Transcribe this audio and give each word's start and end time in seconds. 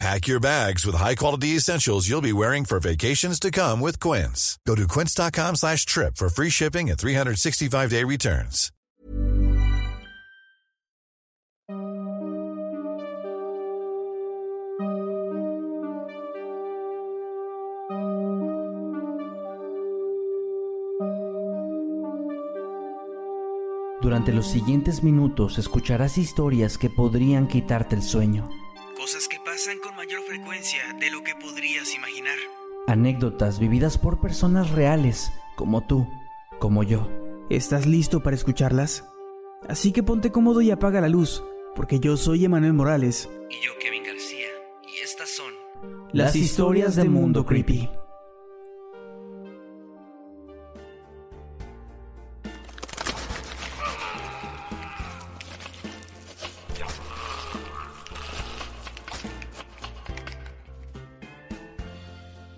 Pack 0.00 0.26
your 0.26 0.40
bags 0.40 0.84
with 0.84 0.96
high-quality 0.96 1.56
essentials 1.56 2.08
you'll 2.08 2.20
be 2.20 2.32
wearing 2.32 2.64
for 2.64 2.80
vacations 2.80 3.38
to 3.40 3.50
come 3.50 3.80
with 3.80 4.00
Quince. 4.00 4.58
Go 4.66 4.74
to 4.74 4.88
quince.com 4.88 5.56
slash 5.56 5.86
trip 5.86 6.16
for 6.16 6.28
free 6.28 6.50
shipping 6.50 6.90
and 6.90 6.98
365-day 6.98 8.04
returns. 8.04 8.70
Durante 24.04 24.32
los 24.34 24.48
siguientes 24.48 25.02
minutos 25.02 25.56
escucharás 25.56 26.18
historias 26.18 26.76
que 26.76 26.90
podrían 26.90 27.48
quitarte 27.48 27.96
el 27.96 28.02
sueño. 28.02 28.50
Cosas 28.98 29.28
que 29.28 29.33
pasan 29.54 29.78
con 29.78 29.94
mayor 29.94 30.20
frecuencia 30.22 30.80
de 30.98 31.12
lo 31.12 31.22
que 31.22 31.32
podrías 31.36 31.94
imaginar. 31.94 32.34
Anécdotas 32.88 33.60
vividas 33.60 33.98
por 33.98 34.20
personas 34.20 34.72
reales, 34.72 35.30
como 35.54 35.86
tú, 35.86 36.08
como 36.58 36.82
yo. 36.82 37.08
¿Estás 37.50 37.86
listo 37.86 38.20
para 38.20 38.34
escucharlas? 38.34 39.04
Así 39.68 39.92
que 39.92 40.02
ponte 40.02 40.32
cómodo 40.32 40.60
y 40.60 40.72
apaga 40.72 41.00
la 41.00 41.08
luz, 41.08 41.44
porque 41.76 42.00
yo 42.00 42.16
soy 42.16 42.44
Emanuel 42.44 42.72
Morales. 42.72 43.30
Y 43.48 43.64
yo, 43.64 43.70
Kevin 43.78 44.02
García. 44.02 44.48
Y 44.92 45.04
estas 45.04 45.28
son... 45.28 45.52
Las 46.12 46.34
historias 46.34 46.96
de 46.96 47.04
Mundo 47.04 47.46
Creepy. 47.46 47.88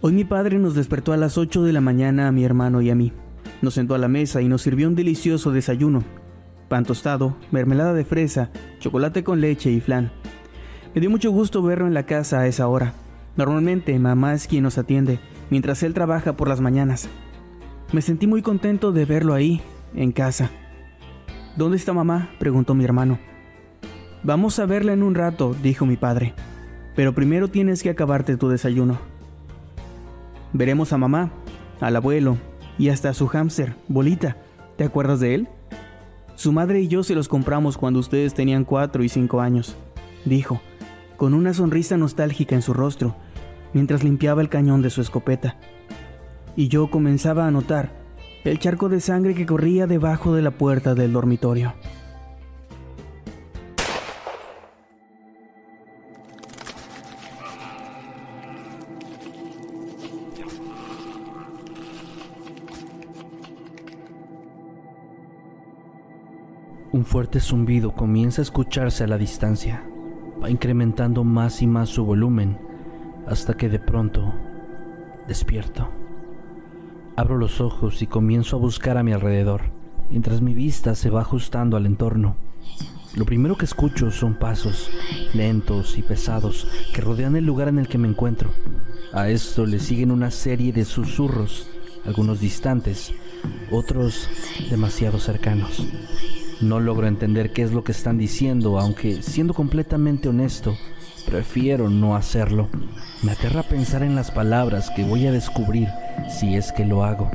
Hoy 0.06 0.12
mi 0.12 0.22
padre 0.22 0.60
nos 0.60 0.76
despertó 0.76 1.12
a 1.12 1.16
las 1.16 1.36
8 1.36 1.64
de 1.64 1.72
la 1.72 1.80
mañana 1.80 2.28
a 2.28 2.30
mi 2.30 2.44
hermano 2.44 2.80
y 2.80 2.90
a 2.90 2.94
mí. 2.94 3.12
Nos 3.60 3.74
sentó 3.74 3.96
a 3.96 3.98
la 3.98 4.06
mesa 4.06 4.40
y 4.40 4.46
nos 4.46 4.62
sirvió 4.62 4.86
un 4.86 4.94
delicioso 4.94 5.50
desayuno. 5.50 6.04
Pan 6.68 6.84
tostado, 6.84 7.36
mermelada 7.50 7.92
de 7.92 8.04
fresa, 8.04 8.50
chocolate 8.78 9.24
con 9.24 9.40
leche 9.40 9.72
y 9.72 9.80
flan. 9.80 10.12
Me 10.94 11.00
dio 11.00 11.10
mucho 11.10 11.32
gusto 11.32 11.60
verlo 11.60 11.88
en 11.88 11.94
la 11.94 12.06
casa 12.06 12.38
a 12.38 12.46
esa 12.46 12.68
hora. 12.68 12.92
Normalmente 13.34 13.98
mamá 13.98 14.32
es 14.32 14.46
quien 14.46 14.62
nos 14.62 14.78
atiende, 14.78 15.18
mientras 15.50 15.82
él 15.82 15.92
trabaja 15.92 16.36
por 16.36 16.46
las 16.46 16.60
mañanas. 16.60 17.08
Me 17.92 18.00
sentí 18.00 18.28
muy 18.28 18.42
contento 18.42 18.92
de 18.92 19.06
verlo 19.06 19.34
ahí, 19.34 19.60
en 19.92 20.12
casa. 20.12 20.52
¿Dónde 21.56 21.78
está 21.78 21.92
mamá? 21.92 22.30
preguntó 22.38 22.76
mi 22.76 22.84
hermano. 22.84 23.18
Vamos 24.22 24.60
a 24.60 24.66
verla 24.66 24.92
en 24.92 25.02
un 25.02 25.16
rato, 25.16 25.56
dijo 25.64 25.84
mi 25.84 25.96
padre. 25.96 26.32
Pero 26.94 27.12
primero 27.12 27.48
tienes 27.48 27.82
que 27.82 27.90
acabarte 27.90 28.36
tu 28.36 28.48
desayuno. 28.48 29.15
Veremos 30.56 30.94
a 30.94 30.96
mamá, 30.96 31.32
al 31.80 31.96
abuelo 31.96 32.38
y 32.78 32.88
hasta 32.88 33.10
a 33.10 33.14
su 33.14 33.26
hámster, 33.26 33.76
Bolita. 33.88 34.38
¿Te 34.76 34.84
acuerdas 34.84 35.20
de 35.20 35.34
él? 35.34 35.48
Su 36.34 36.50
madre 36.50 36.80
y 36.80 36.88
yo 36.88 37.02
se 37.02 37.14
los 37.14 37.28
compramos 37.28 37.76
cuando 37.76 38.00
ustedes 38.00 38.32
tenían 38.32 38.64
cuatro 38.64 39.04
y 39.04 39.10
cinco 39.10 39.42
años, 39.42 39.76
dijo, 40.24 40.62
con 41.18 41.34
una 41.34 41.52
sonrisa 41.52 41.98
nostálgica 41.98 42.54
en 42.54 42.62
su 42.62 42.72
rostro, 42.72 43.16
mientras 43.74 44.02
limpiaba 44.02 44.40
el 44.40 44.48
cañón 44.48 44.80
de 44.80 44.88
su 44.88 45.02
escopeta. 45.02 45.58
Y 46.56 46.68
yo 46.68 46.90
comenzaba 46.90 47.46
a 47.46 47.50
notar 47.50 47.92
el 48.44 48.58
charco 48.58 48.88
de 48.88 49.00
sangre 49.00 49.34
que 49.34 49.44
corría 49.44 49.86
debajo 49.86 50.34
de 50.34 50.40
la 50.40 50.52
puerta 50.52 50.94
del 50.94 51.12
dormitorio. 51.12 51.74
Un 66.92 67.04
fuerte 67.04 67.40
zumbido 67.40 67.92
comienza 67.92 68.40
a 68.40 68.44
escucharse 68.44 69.04
a 69.04 69.06
la 69.08 69.18
distancia. 69.18 69.84
Va 70.42 70.50
incrementando 70.50 71.24
más 71.24 71.60
y 71.60 71.66
más 71.66 71.88
su 71.88 72.04
volumen 72.04 72.58
hasta 73.26 73.54
que 73.54 73.68
de 73.68 73.80
pronto 73.80 74.32
despierto. 75.26 75.88
Abro 77.16 77.38
los 77.38 77.60
ojos 77.60 78.02
y 78.02 78.06
comienzo 78.06 78.56
a 78.56 78.60
buscar 78.60 78.98
a 78.98 79.02
mi 79.02 79.12
alrededor, 79.12 79.62
mientras 80.10 80.40
mi 80.40 80.54
vista 80.54 80.94
se 80.94 81.10
va 81.10 81.22
ajustando 81.22 81.76
al 81.76 81.86
entorno. 81.86 82.36
Lo 83.16 83.24
primero 83.24 83.56
que 83.56 83.64
escucho 83.64 84.10
son 84.10 84.34
pasos 84.34 84.90
lentos 85.34 85.98
y 85.98 86.02
pesados 86.02 86.68
que 86.94 87.00
rodean 87.00 87.34
el 87.34 87.46
lugar 87.46 87.68
en 87.68 87.78
el 87.78 87.88
que 87.88 87.98
me 87.98 88.08
encuentro. 88.08 88.50
A 89.12 89.28
esto 89.28 89.66
le 89.66 89.80
siguen 89.80 90.10
una 90.12 90.30
serie 90.30 90.72
de 90.72 90.84
susurros, 90.84 91.68
algunos 92.04 92.38
distantes, 92.40 93.12
otros 93.72 94.28
demasiado 94.70 95.18
cercanos. 95.18 95.84
No 96.60 96.80
logro 96.80 97.06
entender 97.06 97.52
qué 97.52 97.62
es 97.62 97.72
lo 97.72 97.84
que 97.84 97.92
están 97.92 98.16
diciendo, 98.16 98.78
aunque 98.78 99.22
siendo 99.22 99.52
completamente 99.52 100.28
honesto, 100.28 100.74
prefiero 101.26 101.90
no 101.90 102.16
hacerlo. 102.16 102.68
Me 103.22 103.32
aterra 103.32 103.62
pensar 103.62 104.02
en 104.02 104.14
las 104.14 104.30
palabras 104.30 104.90
que 104.90 105.04
voy 105.04 105.26
a 105.26 105.32
descubrir 105.32 105.88
si 106.30 106.54
es 106.56 106.72
que 106.72 106.86
lo 106.86 107.04
hago. 107.04 107.30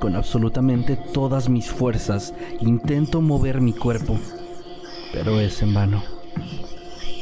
Con 0.00 0.16
absolutamente 0.16 0.96
todas 1.12 1.50
mis 1.50 1.68
fuerzas 1.70 2.32
intento 2.60 3.20
mover 3.20 3.60
mi 3.60 3.74
cuerpo, 3.74 4.18
pero 5.12 5.38
es 5.38 5.60
en 5.60 5.74
vano. 5.74 6.02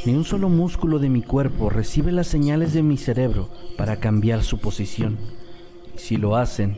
Ni 0.05 0.13
un 0.13 0.23
solo 0.23 0.47
músculo 0.47 0.99
de 0.99 1.09
mi 1.09 1.23
cuerpo 1.23 1.69
recibe 1.69 2.13
las 2.13 2.27
señales 2.27 2.71
de 2.71 2.83
mi 2.83 2.95
cerebro 2.95 3.49
para 3.77 3.97
cambiar 3.97 4.43
su 4.43 4.59
posición. 4.59 5.17
Si 5.97 6.15
lo 6.15 6.37
hacen, 6.37 6.77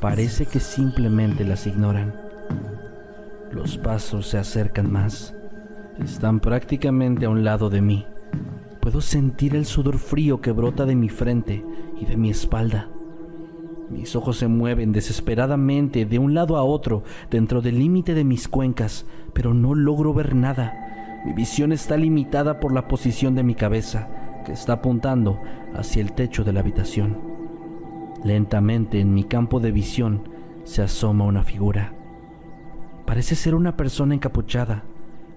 parece 0.00 0.46
que 0.46 0.60
simplemente 0.60 1.44
las 1.44 1.66
ignoran. 1.66 2.27
Los 3.52 3.78
pasos 3.78 4.26
se 4.26 4.38
acercan 4.38 4.92
más. 4.92 5.34
Están 5.98 6.40
prácticamente 6.40 7.26
a 7.26 7.30
un 7.30 7.44
lado 7.44 7.70
de 7.70 7.80
mí. 7.80 8.06
Puedo 8.80 9.00
sentir 9.00 9.56
el 9.56 9.64
sudor 9.64 9.98
frío 9.98 10.40
que 10.40 10.52
brota 10.52 10.84
de 10.84 10.94
mi 10.94 11.08
frente 11.08 11.64
y 11.98 12.04
de 12.04 12.16
mi 12.16 12.30
espalda. 12.30 12.88
Mis 13.90 14.14
ojos 14.14 14.36
se 14.36 14.48
mueven 14.48 14.92
desesperadamente 14.92 16.04
de 16.04 16.18
un 16.18 16.34
lado 16.34 16.58
a 16.58 16.62
otro 16.62 17.04
dentro 17.30 17.62
del 17.62 17.78
límite 17.78 18.12
de 18.12 18.24
mis 18.24 18.48
cuencas, 18.48 19.06
pero 19.32 19.54
no 19.54 19.74
logro 19.74 20.12
ver 20.12 20.34
nada. 20.34 21.22
Mi 21.24 21.32
visión 21.32 21.72
está 21.72 21.96
limitada 21.96 22.60
por 22.60 22.72
la 22.72 22.86
posición 22.86 23.34
de 23.34 23.42
mi 23.42 23.54
cabeza, 23.54 24.08
que 24.44 24.52
está 24.52 24.74
apuntando 24.74 25.40
hacia 25.74 26.02
el 26.02 26.12
techo 26.12 26.44
de 26.44 26.52
la 26.52 26.60
habitación. 26.60 27.18
Lentamente 28.24 29.00
en 29.00 29.14
mi 29.14 29.24
campo 29.24 29.58
de 29.58 29.72
visión 29.72 30.28
se 30.64 30.82
asoma 30.82 31.24
una 31.24 31.42
figura. 31.42 31.97
Parece 33.08 33.36
ser 33.36 33.54
una 33.54 33.74
persona 33.74 34.14
encapuchada. 34.14 34.84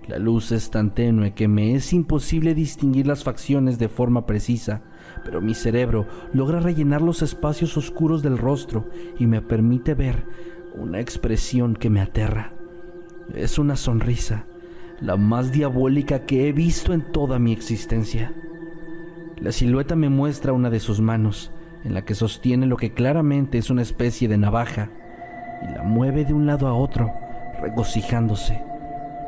La 0.06 0.20
luz 0.20 0.52
es 0.52 0.72
tan 0.72 0.94
tenue 0.94 1.34
que 1.34 1.48
me 1.48 1.74
es 1.74 1.94
imposible 1.94 2.54
distinguir 2.54 3.08
las 3.08 3.24
facciones 3.24 3.80
de 3.80 3.88
forma 3.88 4.26
precisa, 4.26 4.82
pero 5.24 5.40
mi 5.40 5.54
cerebro 5.54 6.06
logra 6.34 6.60
rellenar 6.60 7.02
los 7.02 7.22
espacios 7.22 7.78
oscuros 7.78 8.24
del 8.24 8.38
rostro 8.38 8.90
y 9.18 9.26
me 9.26 9.42
permite 9.42 9.94
ver 9.94 10.26
una 10.76 11.00
expresión 11.00 11.78
que 11.78 11.90
me 11.90 12.02
aterra. 12.02 12.52
Es 13.34 13.58
una 13.58 13.78
sonrisa, 13.78 14.48
la 15.00 15.16
más 15.16 15.54
diabólica 15.54 16.26
que 16.26 16.50
he 16.50 16.52
visto 16.52 16.92
en 16.92 17.10
toda 17.14 17.40
mi 17.40 17.54
existencia. 17.54 18.34
La 19.40 19.54
silueta 19.54 19.96
me 19.96 20.10
muestra 20.10 20.52
una 20.52 20.70
de 20.70 20.82
sus 20.82 21.00
manos, 21.00 21.54
en 21.86 21.94
la 21.94 22.04
que 22.04 22.16
sostiene 22.16 22.66
lo 22.66 22.76
que 22.76 22.94
claramente 22.94 23.58
es 23.58 23.70
una 23.70 23.82
especie 23.82 24.28
de 24.28 24.38
navaja, 24.38 24.92
y 25.64 25.74
la 25.74 25.84
mueve 25.84 26.26
de 26.26 26.34
un 26.34 26.46
lado 26.46 26.68
a 26.68 26.74
otro 26.74 27.21
regocijándose. 27.62 28.62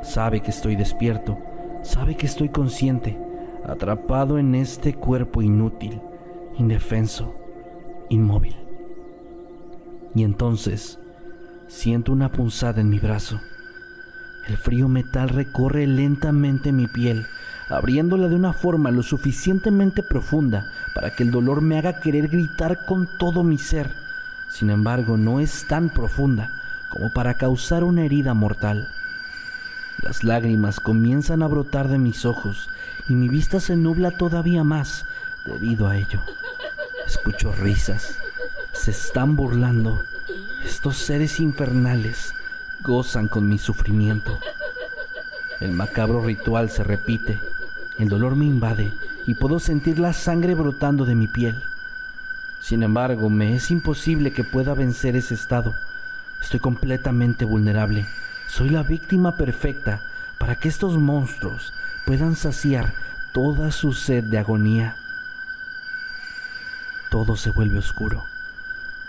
Sabe 0.01 0.41
que 0.41 0.51
estoy 0.51 0.75
despierto, 0.75 1.37
sabe 1.83 2.15
que 2.15 2.25
estoy 2.25 2.49
consciente, 2.49 3.17
atrapado 3.65 4.37
en 4.37 4.55
este 4.55 4.93
cuerpo 4.93 5.41
inútil, 5.41 6.01
indefenso, 6.57 7.35
inmóvil. 8.09 8.55
Y 10.15 10.23
entonces 10.23 10.99
siento 11.67 12.11
una 12.11 12.31
punzada 12.31 12.81
en 12.81 12.89
mi 12.89 12.99
brazo. 12.99 13.39
El 14.47 14.57
frío 14.57 14.89
metal 14.89 15.29
recorre 15.29 15.87
lentamente 15.87 16.73
mi 16.73 16.87
piel, 16.87 17.25
abriéndola 17.69 18.27
de 18.27 18.35
una 18.35 18.51
forma 18.51 18.91
lo 18.91 19.03
suficientemente 19.03 20.03
profunda 20.03 20.65
para 20.93 21.15
que 21.15 21.23
el 21.23 21.31
dolor 21.31 21.61
me 21.61 21.77
haga 21.77 22.01
querer 22.01 22.27
gritar 22.27 22.85
con 22.85 23.07
todo 23.17 23.43
mi 23.43 23.57
ser. 23.57 23.89
Sin 24.49 24.69
embargo, 24.69 25.17
no 25.17 25.39
es 25.39 25.65
tan 25.67 25.89
profunda 25.89 26.62
como 26.93 27.09
para 27.09 27.33
causar 27.33 27.83
una 27.83 28.05
herida 28.05 28.35
mortal. 28.35 28.87
Las 30.03 30.23
lágrimas 30.23 30.79
comienzan 30.79 31.41
a 31.41 31.47
brotar 31.47 31.87
de 31.87 31.97
mis 31.97 32.23
ojos 32.23 32.69
y 33.09 33.13
mi 33.13 33.29
vista 33.29 33.59
se 33.59 33.75
nubla 33.75 34.11
todavía 34.11 34.63
más 34.63 35.03
debido 35.43 35.87
a 35.87 35.97
ello. 35.97 36.21
Escucho 37.07 37.51
risas. 37.51 38.19
Se 38.73 38.91
están 38.91 39.35
burlando. 39.35 40.03
Estos 40.63 40.97
seres 40.97 41.39
infernales 41.39 42.35
gozan 42.83 43.27
con 43.27 43.47
mi 43.47 43.57
sufrimiento. 43.57 44.37
El 45.59 45.71
macabro 45.71 46.23
ritual 46.23 46.69
se 46.69 46.83
repite. 46.83 47.39
El 47.97 48.09
dolor 48.09 48.35
me 48.35 48.45
invade 48.45 48.93
y 49.25 49.33
puedo 49.33 49.57
sentir 49.59 49.97
la 49.97 50.13
sangre 50.13 50.53
brotando 50.53 51.05
de 51.05 51.15
mi 51.15 51.27
piel. 51.27 51.63
Sin 52.61 52.83
embargo, 52.83 53.31
me 53.31 53.55
es 53.55 53.71
imposible 53.71 54.31
que 54.31 54.43
pueda 54.43 54.75
vencer 54.75 55.15
ese 55.15 55.33
estado. 55.33 55.73
Estoy 56.43 56.59
completamente 56.59 57.45
vulnerable. 57.45 58.05
Soy 58.47 58.69
la 58.69 58.83
víctima 58.83 59.37
perfecta 59.37 60.01
para 60.37 60.57
que 60.57 60.67
estos 60.67 60.97
monstruos 60.97 61.71
puedan 62.05 62.35
saciar 62.35 62.93
toda 63.33 63.71
su 63.71 63.93
sed 63.93 64.25
de 64.25 64.37
agonía. 64.37 64.97
Todo 67.09 67.37
se 67.37 67.51
vuelve 67.51 67.79
oscuro. 67.79 68.25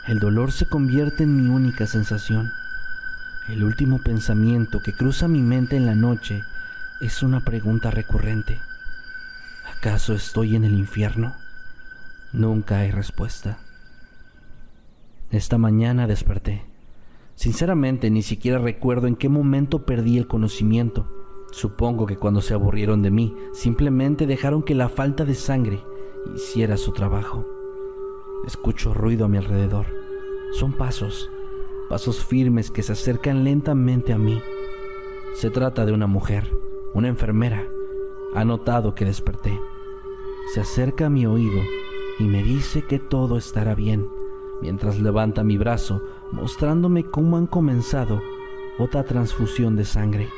El 0.06 0.20
dolor 0.20 0.52
se 0.52 0.66
convierte 0.66 1.24
en 1.24 1.36
mi 1.36 1.48
única 1.48 1.86
sensación. 1.86 2.52
El 3.48 3.64
último 3.64 3.98
pensamiento 3.98 4.80
que 4.80 4.92
cruza 4.92 5.26
mi 5.26 5.42
mente 5.42 5.76
en 5.76 5.86
la 5.86 5.96
noche 5.96 6.44
es 7.00 7.22
una 7.24 7.40
pregunta 7.40 7.90
recurrente. 7.90 8.60
¿Acaso 9.76 10.14
estoy 10.14 10.54
en 10.54 10.64
el 10.64 10.74
infierno? 10.74 11.34
Nunca 12.32 12.78
hay 12.78 12.92
respuesta. 12.92 13.58
Esta 15.30 15.58
mañana 15.58 16.06
desperté. 16.06 16.73
Sinceramente 17.34 18.10
ni 18.10 18.22
siquiera 18.22 18.58
recuerdo 18.58 19.06
en 19.06 19.16
qué 19.16 19.28
momento 19.28 19.84
perdí 19.84 20.18
el 20.18 20.26
conocimiento. 20.26 21.06
Supongo 21.50 22.06
que 22.06 22.16
cuando 22.16 22.40
se 22.40 22.54
aburrieron 22.54 23.02
de 23.02 23.10
mí, 23.10 23.36
simplemente 23.52 24.26
dejaron 24.26 24.62
que 24.62 24.74
la 24.74 24.88
falta 24.88 25.24
de 25.24 25.34
sangre 25.34 25.80
hiciera 26.34 26.76
su 26.76 26.92
trabajo. 26.92 27.46
Escucho 28.46 28.94
ruido 28.94 29.24
a 29.24 29.28
mi 29.28 29.38
alrededor. 29.38 29.86
Son 30.52 30.72
pasos, 30.72 31.30
pasos 31.88 32.24
firmes 32.24 32.70
que 32.70 32.82
se 32.82 32.92
acercan 32.92 33.44
lentamente 33.44 34.12
a 34.12 34.18
mí. 34.18 34.40
Se 35.34 35.50
trata 35.50 35.84
de 35.84 35.92
una 35.92 36.06
mujer, 36.06 36.50
una 36.92 37.08
enfermera. 37.08 37.66
Ha 38.34 38.44
notado 38.44 38.94
que 38.94 39.04
desperté. 39.04 39.60
Se 40.52 40.60
acerca 40.60 41.06
a 41.06 41.10
mi 41.10 41.26
oído 41.26 41.60
y 42.18 42.24
me 42.24 42.42
dice 42.42 42.82
que 42.82 42.98
todo 42.98 43.36
estará 43.36 43.74
bien, 43.74 44.08
mientras 44.60 45.00
levanta 45.00 45.42
mi 45.42 45.56
brazo 45.56 46.02
mostrándome 46.34 47.04
cómo 47.04 47.36
han 47.36 47.46
comenzado 47.46 48.20
otra 48.78 49.04
transfusión 49.04 49.76
de 49.76 49.84
sangre. 49.84 50.28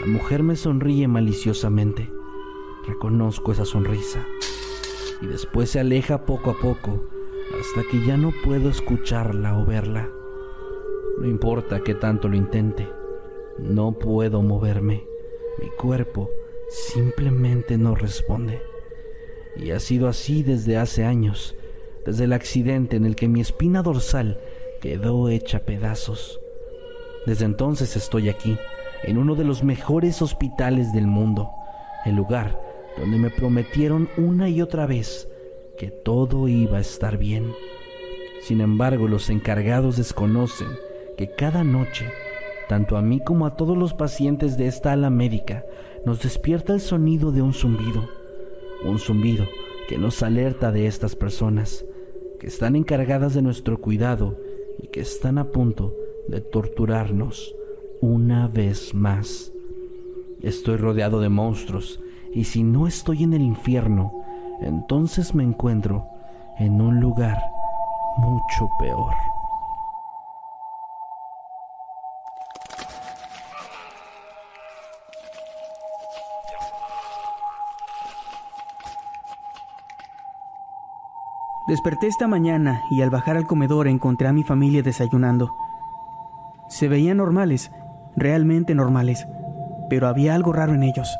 La 0.00 0.06
mujer 0.06 0.42
me 0.42 0.56
sonríe 0.56 1.06
maliciosamente. 1.06 2.10
Reconozco 2.86 3.52
esa 3.52 3.64
sonrisa 3.64 4.26
y 5.22 5.26
después 5.26 5.70
se 5.70 5.80
aleja 5.80 6.26
poco 6.26 6.50
a 6.50 6.58
poco 6.58 7.04
hasta 7.58 7.88
que 7.88 8.04
ya 8.04 8.16
no 8.16 8.32
puedo 8.44 8.68
escucharla 8.68 9.56
o 9.56 9.64
verla. 9.64 10.10
No 11.18 11.26
importa 11.26 11.80
que 11.80 11.94
tanto 11.94 12.28
lo 12.28 12.36
intente, 12.36 12.88
no 13.58 13.92
puedo 13.92 14.42
moverme. 14.42 15.04
Mi 15.62 15.70
cuerpo 15.70 16.28
simplemente 16.68 17.78
no 17.78 17.94
responde. 17.94 18.60
Y 19.56 19.70
ha 19.70 19.78
sido 19.78 20.08
así 20.08 20.42
desde 20.42 20.76
hace 20.76 21.04
años, 21.04 21.54
desde 22.04 22.24
el 22.24 22.32
accidente 22.32 22.96
en 22.96 23.06
el 23.06 23.14
que 23.14 23.28
mi 23.28 23.40
espina 23.40 23.82
dorsal 23.82 24.40
quedó 24.84 25.30
hecha 25.30 25.60
pedazos. 25.60 26.38
Desde 27.24 27.46
entonces 27.46 27.96
estoy 27.96 28.28
aquí, 28.28 28.58
en 29.02 29.16
uno 29.16 29.34
de 29.34 29.42
los 29.42 29.64
mejores 29.64 30.20
hospitales 30.20 30.92
del 30.92 31.06
mundo, 31.06 31.48
el 32.04 32.16
lugar 32.16 32.60
donde 32.98 33.16
me 33.16 33.30
prometieron 33.30 34.10
una 34.18 34.50
y 34.50 34.60
otra 34.60 34.84
vez 34.84 35.26
que 35.78 35.88
todo 35.88 36.48
iba 36.48 36.76
a 36.76 36.82
estar 36.82 37.16
bien. 37.16 37.50
Sin 38.42 38.60
embargo, 38.60 39.08
los 39.08 39.30
encargados 39.30 39.96
desconocen 39.96 40.68
que 41.16 41.30
cada 41.30 41.64
noche, 41.64 42.12
tanto 42.68 42.98
a 42.98 43.00
mí 43.00 43.20
como 43.24 43.46
a 43.46 43.56
todos 43.56 43.78
los 43.78 43.94
pacientes 43.94 44.58
de 44.58 44.66
esta 44.66 44.92
ala 44.92 45.08
médica, 45.08 45.64
nos 46.04 46.20
despierta 46.20 46.74
el 46.74 46.82
sonido 46.82 47.32
de 47.32 47.40
un 47.40 47.54
zumbido, 47.54 48.06
un 48.84 48.98
zumbido 48.98 49.46
que 49.88 49.96
nos 49.96 50.22
alerta 50.22 50.72
de 50.72 50.86
estas 50.86 51.16
personas 51.16 51.86
que 52.38 52.48
están 52.48 52.76
encargadas 52.76 53.32
de 53.32 53.40
nuestro 53.40 53.80
cuidado 53.80 54.43
y 54.82 54.88
que 54.88 55.00
están 55.00 55.38
a 55.38 55.44
punto 55.44 55.94
de 56.28 56.40
torturarnos 56.40 57.54
una 58.00 58.48
vez 58.48 58.94
más. 58.94 59.52
Estoy 60.42 60.76
rodeado 60.76 61.20
de 61.20 61.28
monstruos 61.28 62.00
y 62.32 62.44
si 62.44 62.62
no 62.62 62.86
estoy 62.86 63.22
en 63.22 63.32
el 63.32 63.42
infierno, 63.42 64.12
entonces 64.60 65.34
me 65.34 65.42
encuentro 65.42 66.06
en 66.58 66.80
un 66.80 67.00
lugar 67.00 67.38
mucho 68.18 68.68
peor. 68.78 69.14
Desperté 81.74 82.06
esta 82.06 82.28
mañana 82.28 82.84
y 82.88 83.02
al 83.02 83.10
bajar 83.10 83.36
al 83.36 83.48
comedor 83.48 83.88
encontré 83.88 84.28
a 84.28 84.32
mi 84.32 84.44
familia 84.44 84.80
desayunando. 84.84 85.56
Se 86.68 86.86
veían 86.86 87.16
normales, 87.16 87.72
realmente 88.14 88.76
normales, 88.76 89.26
pero 89.90 90.06
había 90.06 90.36
algo 90.36 90.52
raro 90.52 90.72
en 90.72 90.84
ellos. 90.84 91.18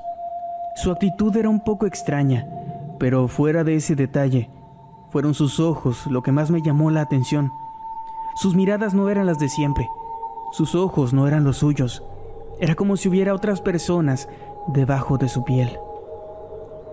Su 0.77 0.93
actitud 0.93 1.37
era 1.37 1.49
un 1.49 1.59
poco 1.59 1.87
extraña, 1.87 2.47
pero 3.01 3.27
fuera 3.27 3.65
de 3.65 3.75
ese 3.75 3.97
detalle, 3.97 4.49
fueron 5.11 5.35
sus 5.35 5.59
ojos 5.59 6.07
lo 6.07 6.23
que 6.23 6.31
más 6.31 6.53
me 6.53 6.63
llamó 6.63 6.93
la 6.93 7.01
atención. 7.01 7.51
Sus 8.37 8.55
miradas 8.55 8.95
no 8.95 9.09
eran 9.09 9.27
las 9.27 9.41
de 9.41 9.49
siempre, 9.49 9.89
sus 10.53 10.77
ojos 10.77 11.13
no 11.13 11.27
eran 11.27 11.43
los 11.43 11.57
suyos, 11.57 12.05
era 12.61 12.77
como 12.77 12.97
si 12.97 13.09
hubiera 13.09 13.35
otras 13.35 13.61
personas 13.61 14.29
debajo 14.69 15.19
de 15.19 15.29
su 15.29 15.43
piel. 15.43 15.77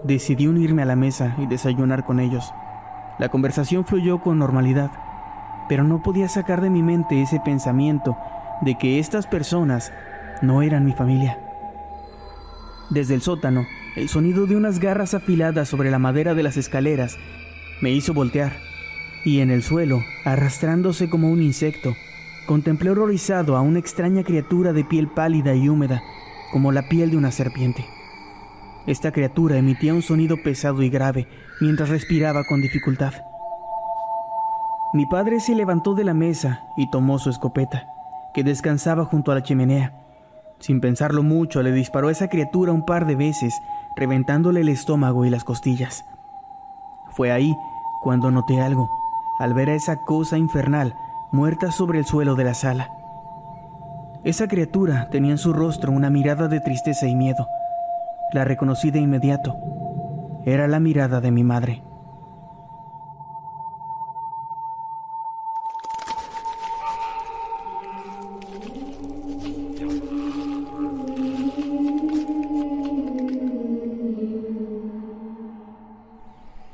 Decidí 0.04 0.48
unirme 0.48 0.82
a 0.82 0.86
la 0.86 0.96
mesa 0.96 1.36
y 1.38 1.46
desayunar 1.46 2.08
con 2.08 2.20
ellos. 2.20 2.52
La 3.22 3.30
conversación 3.30 3.86
fluyó 3.86 4.18
con 4.18 4.40
normalidad, 4.40 4.90
pero 5.70 5.84
no 5.84 6.02
podía 6.02 6.28
sacar 6.28 6.60
de 6.60 6.72
mi 6.72 6.82
mente 6.82 7.22
ese 7.22 7.40
pensamiento 7.40 8.18
de 8.62 8.80
que 8.80 8.98
estas 8.98 9.28
personas 9.28 9.94
no 10.42 10.64
eran 10.64 10.86
mi 10.86 10.94
familia. 10.94 11.38
Desde 12.90 13.14
el 13.14 13.22
sótano, 13.22 13.68
el 13.96 14.10
sonido 14.10 14.48
de 14.48 14.56
unas 14.56 14.80
garras 14.80 15.14
afiladas 15.14 15.70
sobre 15.70 15.92
la 15.92 16.00
madera 16.00 16.34
de 16.34 16.42
las 16.42 16.58
escaleras 16.58 17.20
me 17.80 17.92
hizo 17.92 18.16
voltear, 18.16 18.54
y 19.24 19.42
en 19.42 19.52
el 19.52 19.62
suelo, 19.62 20.02
arrastrándose 20.26 21.08
como 21.08 21.30
un 21.30 21.44
insecto, 21.44 21.96
contemplé 22.48 22.90
horrorizado 22.90 23.56
a 23.56 23.62
una 23.62 23.78
extraña 23.78 24.24
criatura 24.24 24.74
de 24.74 24.84
piel 24.84 25.08
pálida 25.08 25.54
y 25.54 25.70
húmeda, 25.70 26.02
como 26.52 26.72
la 26.72 26.90
piel 26.90 27.12
de 27.12 27.18
una 27.18 27.30
serpiente. 27.30 27.86
Esta 28.88 29.12
criatura 29.12 29.58
emitía 29.58 29.94
un 29.94 30.02
sonido 30.02 30.38
pesado 30.44 30.82
y 30.82 30.90
grave 30.90 31.28
mientras 31.60 31.90
respiraba 31.90 32.44
con 32.46 32.62
dificultad. 32.62 33.14
Mi 34.94 35.06
padre 35.06 35.40
se 35.40 35.56
levantó 35.56 35.94
de 35.94 36.04
la 36.04 36.14
mesa 36.14 36.64
y 36.76 36.90
tomó 36.90 37.20
su 37.20 37.30
escopeta, 37.30 37.88
que 38.34 38.44
descansaba 38.44 39.06
junto 39.06 39.32
a 39.32 39.36
la 39.36 39.44
chimenea. 39.44 39.94
Sin 40.60 40.82
pensarlo 40.82 41.24
mucho, 41.24 41.64
le 41.64 41.72
disparó 41.72 42.10
a 42.10 42.12
esa 42.12 42.28
criatura 42.28 42.72
un 42.72 42.86
par 42.86 43.06
de 43.06 43.16
veces, 43.16 43.54
reventándole 43.96 44.62
el 44.62 44.70
estómago 44.70 45.26
y 45.26 45.30
las 45.30 45.44
costillas. 45.44 46.04
Fue 47.12 47.32
ahí 47.32 47.56
cuando 48.04 48.32
noté 48.32 48.60
algo, 48.62 48.90
al 49.40 49.54
ver 49.54 49.70
a 49.70 49.76
esa 49.76 49.98
cosa 49.98 50.38
infernal 50.38 50.96
muerta 51.32 51.72
sobre 51.72 52.00
el 52.00 52.06
suelo 52.06 52.36
de 52.36 52.44
la 52.44 52.54
sala. 52.54 52.92
Esa 54.24 54.48
criatura 54.48 55.10
tenía 55.10 55.32
en 55.32 55.38
su 55.38 55.54
rostro 55.54 55.92
una 55.92 56.10
mirada 56.10 56.48
de 56.48 56.60
tristeza 56.60 57.08
y 57.08 57.16
miedo. 57.16 57.48
La 58.34 58.46
reconocí 58.46 58.92
de 58.92 59.00
inmediato. 59.00 59.56
Era 60.46 60.66
la 60.70 60.80
mirada 60.80 61.20
de 61.20 61.32
mi 61.32 61.44
madre. 61.44 61.84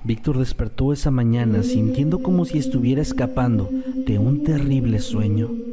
Víctor 0.04 0.38
despertó 0.38 0.94
esa 0.94 1.10
mañana 1.10 1.64
sintiendo 1.64 2.22
como 2.22 2.46
si 2.46 2.60
estuviera 2.60 3.02
escapando 3.02 3.70
de 4.06 4.20
un 4.20 4.44
terrible 4.44 5.00
sueño. 5.00 5.67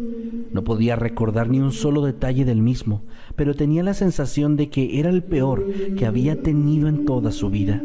No 0.54 0.62
podía 0.62 0.94
recordar 0.94 1.50
ni 1.50 1.58
un 1.58 1.72
solo 1.72 2.02
detalle 2.02 2.44
del 2.44 2.62
mismo, 2.62 3.02
pero 3.34 3.54
tenía 3.54 3.82
la 3.82 3.92
sensación 3.92 4.54
de 4.54 4.70
que 4.70 5.00
era 5.00 5.10
el 5.10 5.24
peor 5.24 5.66
que 5.98 6.06
había 6.06 6.42
tenido 6.42 6.86
en 6.86 7.04
toda 7.04 7.32
su 7.32 7.50
vida. 7.50 7.82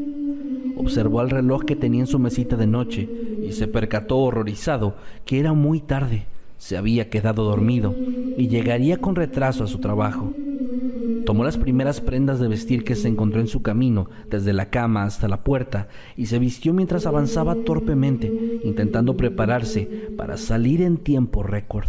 Observó 0.77 1.23
el 1.23 1.31
reloj 1.31 1.63
que 1.65 1.75
tenía 1.75 2.01
en 2.01 2.07
su 2.07 2.19
mesita 2.19 2.55
de 2.57 2.67
noche 2.67 3.09
y 3.41 3.53
se 3.53 3.67
percató 3.67 4.19
horrorizado 4.19 4.95
que 5.25 5.39
era 5.39 5.53
muy 5.53 5.81
tarde. 5.81 6.27
se 6.59 6.77
había 6.77 7.09
quedado 7.09 7.45
dormido 7.45 7.95
y 8.37 8.49
llegaría 8.49 8.97
con 8.97 9.15
retraso 9.15 9.63
a 9.63 9.67
su 9.67 9.79
trabajo. 9.79 10.33
Tomó 11.25 11.43
las 11.43 11.57
primeras 11.57 12.01
prendas 12.01 12.39
de 12.39 12.49
vestir 12.49 12.83
que 12.83 12.95
se 12.95 13.07
encontró 13.07 13.39
en 13.39 13.47
su 13.47 13.61
camino, 13.61 14.09
desde 14.29 14.51
la 14.51 14.69
cama 14.69 15.05
hasta 15.05 15.27
la 15.27 15.43
puerta, 15.43 15.87
y 16.17 16.25
se 16.25 16.37
vistió 16.37 16.73
mientras 16.73 17.05
avanzaba 17.05 17.55
torpemente, 17.55 18.59
intentando 18.63 19.15
prepararse 19.15 20.11
para 20.17 20.37
salir 20.37 20.81
en 20.81 20.97
tiempo 20.97 21.43
récord. 21.43 21.87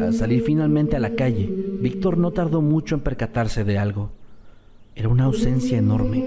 Al 0.00 0.12
salir 0.14 0.42
finalmente 0.42 0.96
a 0.96 1.00
la 1.00 1.14
calle, 1.14 1.48
Víctor 1.80 2.18
no 2.18 2.30
tardó 2.32 2.60
mucho 2.60 2.94
en 2.94 3.00
percatarse 3.00 3.64
de 3.64 3.78
algo. 3.78 4.10
Era 4.96 5.08
una 5.08 5.24
ausencia 5.24 5.78
enorme, 5.78 6.24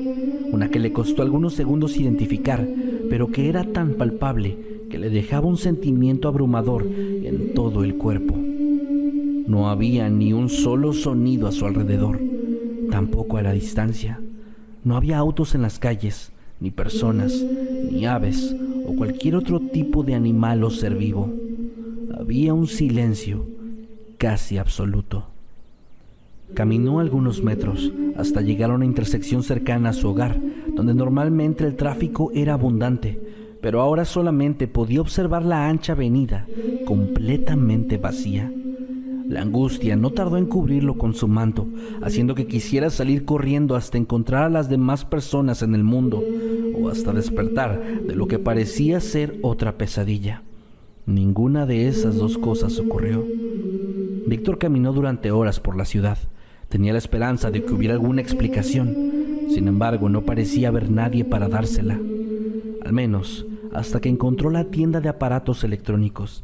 una 0.52 0.70
que 0.70 0.80
le 0.80 0.92
costó 0.92 1.22
algunos 1.22 1.54
segundos 1.54 1.98
identificar, 1.98 2.68
pero 3.10 3.32
que 3.32 3.48
era 3.48 3.64
tan 3.64 3.94
palpable 3.94 4.58
que 4.90 4.98
le 4.98 5.10
dejaba 5.10 5.48
un 5.48 5.58
sentimiento 5.58 6.28
abrumador 6.28 6.86
en 6.86 7.54
todo 7.54 7.84
el 7.84 7.96
cuerpo. 7.96 8.36
No 8.36 9.70
había 9.70 10.10
ni 10.10 10.34
un 10.34 10.50
solo 10.50 10.92
sonido 10.92 11.48
a 11.48 11.54
su 11.54 11.66
alrededor, 11.66 12.20
tampoco 12.92 13.38
a 13.38 13.42
la 13.42 13.54
distancia. 13.54 14.20
No 14.84 14.98
había 14.98 15.18
autos 15.18 15.56
en 15.56 15.62
las 15.62 15.80
calles, 15.80 16.32
ni 16.60 16.72
personas, 16.72 17.46
ni 17.90 18.06
aves 18.06 18.56
o 18.86 18.94
cualquier 18.96 19.36
otro 19.36 19.60
tipo 19.60 20.04
de 20.04 20.16
animal 20.16 20.64
o 20.64 20.70
ser 20.70 20.96
vivo. 20.96 21.47
Había 22.28 22.54
un 22.54 22.68
silencio 22.68 23.46
casi 24.18 24.58
absoluto. 24.58 25.28
Caminó 26.54 27.00
algunos 27.00 27.42
metros 27.42 27.94
hasta 28.18 28.42
llegar 28.42 28.70
a 28.70 28.74
una 28.74 28.84
intersección 28.84 29.44
cercana 29.44 29.92
a 29.92 29.94
su 29.94 30.10
hogar, 30.10 30.38
donde 30.76 30.94
normalmente 30.94 31.64
el 31.64 31.78
tráfico 31.78 32.30
era 32.36 32.56
abundante, 32.56 33.18
pero 33.62 33.80
ahora 33.80 34.04
solamente 34.04 34.68
podía 34.68 35.00
observar 35.00 35.46
la 35.46 35.70
ancha 35.70 35.94
avenida 35.94 36.46
completamente 36.84 37.96
vacía. 37.96 38.52
La 39.30 39.42
angustia 39.42 39.96
no 39.96 40.10
tardó 40.10 40.36
en 40.36 40.48
cubrirlo 40.48 40.98
con 40.98 41.14
su 41.14 41.30
manto, 41.30 41.66
haciendo 42.02 42.36
que 42.36 42.46
quisiera 42.46 42.90
salir 42.90 43.24
corriendo 43.24 43.78
hasta 43.78 43.98
encontrar 43.98 44.44
a 44.44 44.50
las 44.50 44.68
demás 44.68 45.06
personas 45.06 45.62
en 45.62 45.76
el 45.76 45.86
mundo 45.86 46.22
o 46.78 46.90
hasta 46.90 47.14
despertar 47.14 48.02
de 48.06 48.16
lo 48.18 48.28
que 48.28 48.38
parecía 48.38 49.00
ser 49.00 49.40
otra 49.44 49.78
pesadilla. 49.78 50.44
Ninguna 51.08 51.66
de 51.66 51.88
esas 51.88 52.18
dos 52.18 52.38
cosas 52.38 52.78
ocurrió. 52.80 53.26
Víctor 54.28 54.60
caminó 54.60 54.92
durante 54.92 55.32
horas 55.32 55.62
por 55.62 55.78
la 55.78 55.86
ciudad. 55.86 56.18
Tenía 56.68 56.92
la 56.92 56.98
esperanza 56.98 57.50
de 57.50 57.64
que 57.64 57.74
hubiera 57.74 57.94
alguna 57.94 58.22
explicación. 58.22 58.94
Sin 59.50 59.70
embargo, 59.70 60.10
no 60.10 60.24
parecía 60.24 60.68
haber 60.68 60.92
nadie 60.92 61.24
para 61.24 61.48
dársela. 61.48 61.98
Al 62.84 62.92
menos 62.92 63.46
hasta 63.74 64.02
que 64.02 64.10
encontró 64.10 64.50
la 64.50 64.66
tienda 64.66 65.00
de 65.00 65.08
aparatos 65.08 65.64
electrónicos. 65.64 66.44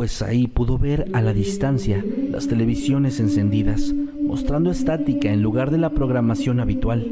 Pues 0.00 0.22
ahí 0.22 0.46
pudo 0.46 0.78
ver 0.78 1.10
a 1.12 1.20
la 1.20 1.34
distancia 1.34 2.02
las 2.30 2.48
televisiones 2.48 3.20
encendidas, 3.20 3.92
mostrando 4.22 4.70
estática 4.70 5.30
en 5.30 5.42
lugar 5.42 5.70
de 5.70 5.76
la 5.76 5.90
programación 5.90 6.58
habitual. 6.58 7.06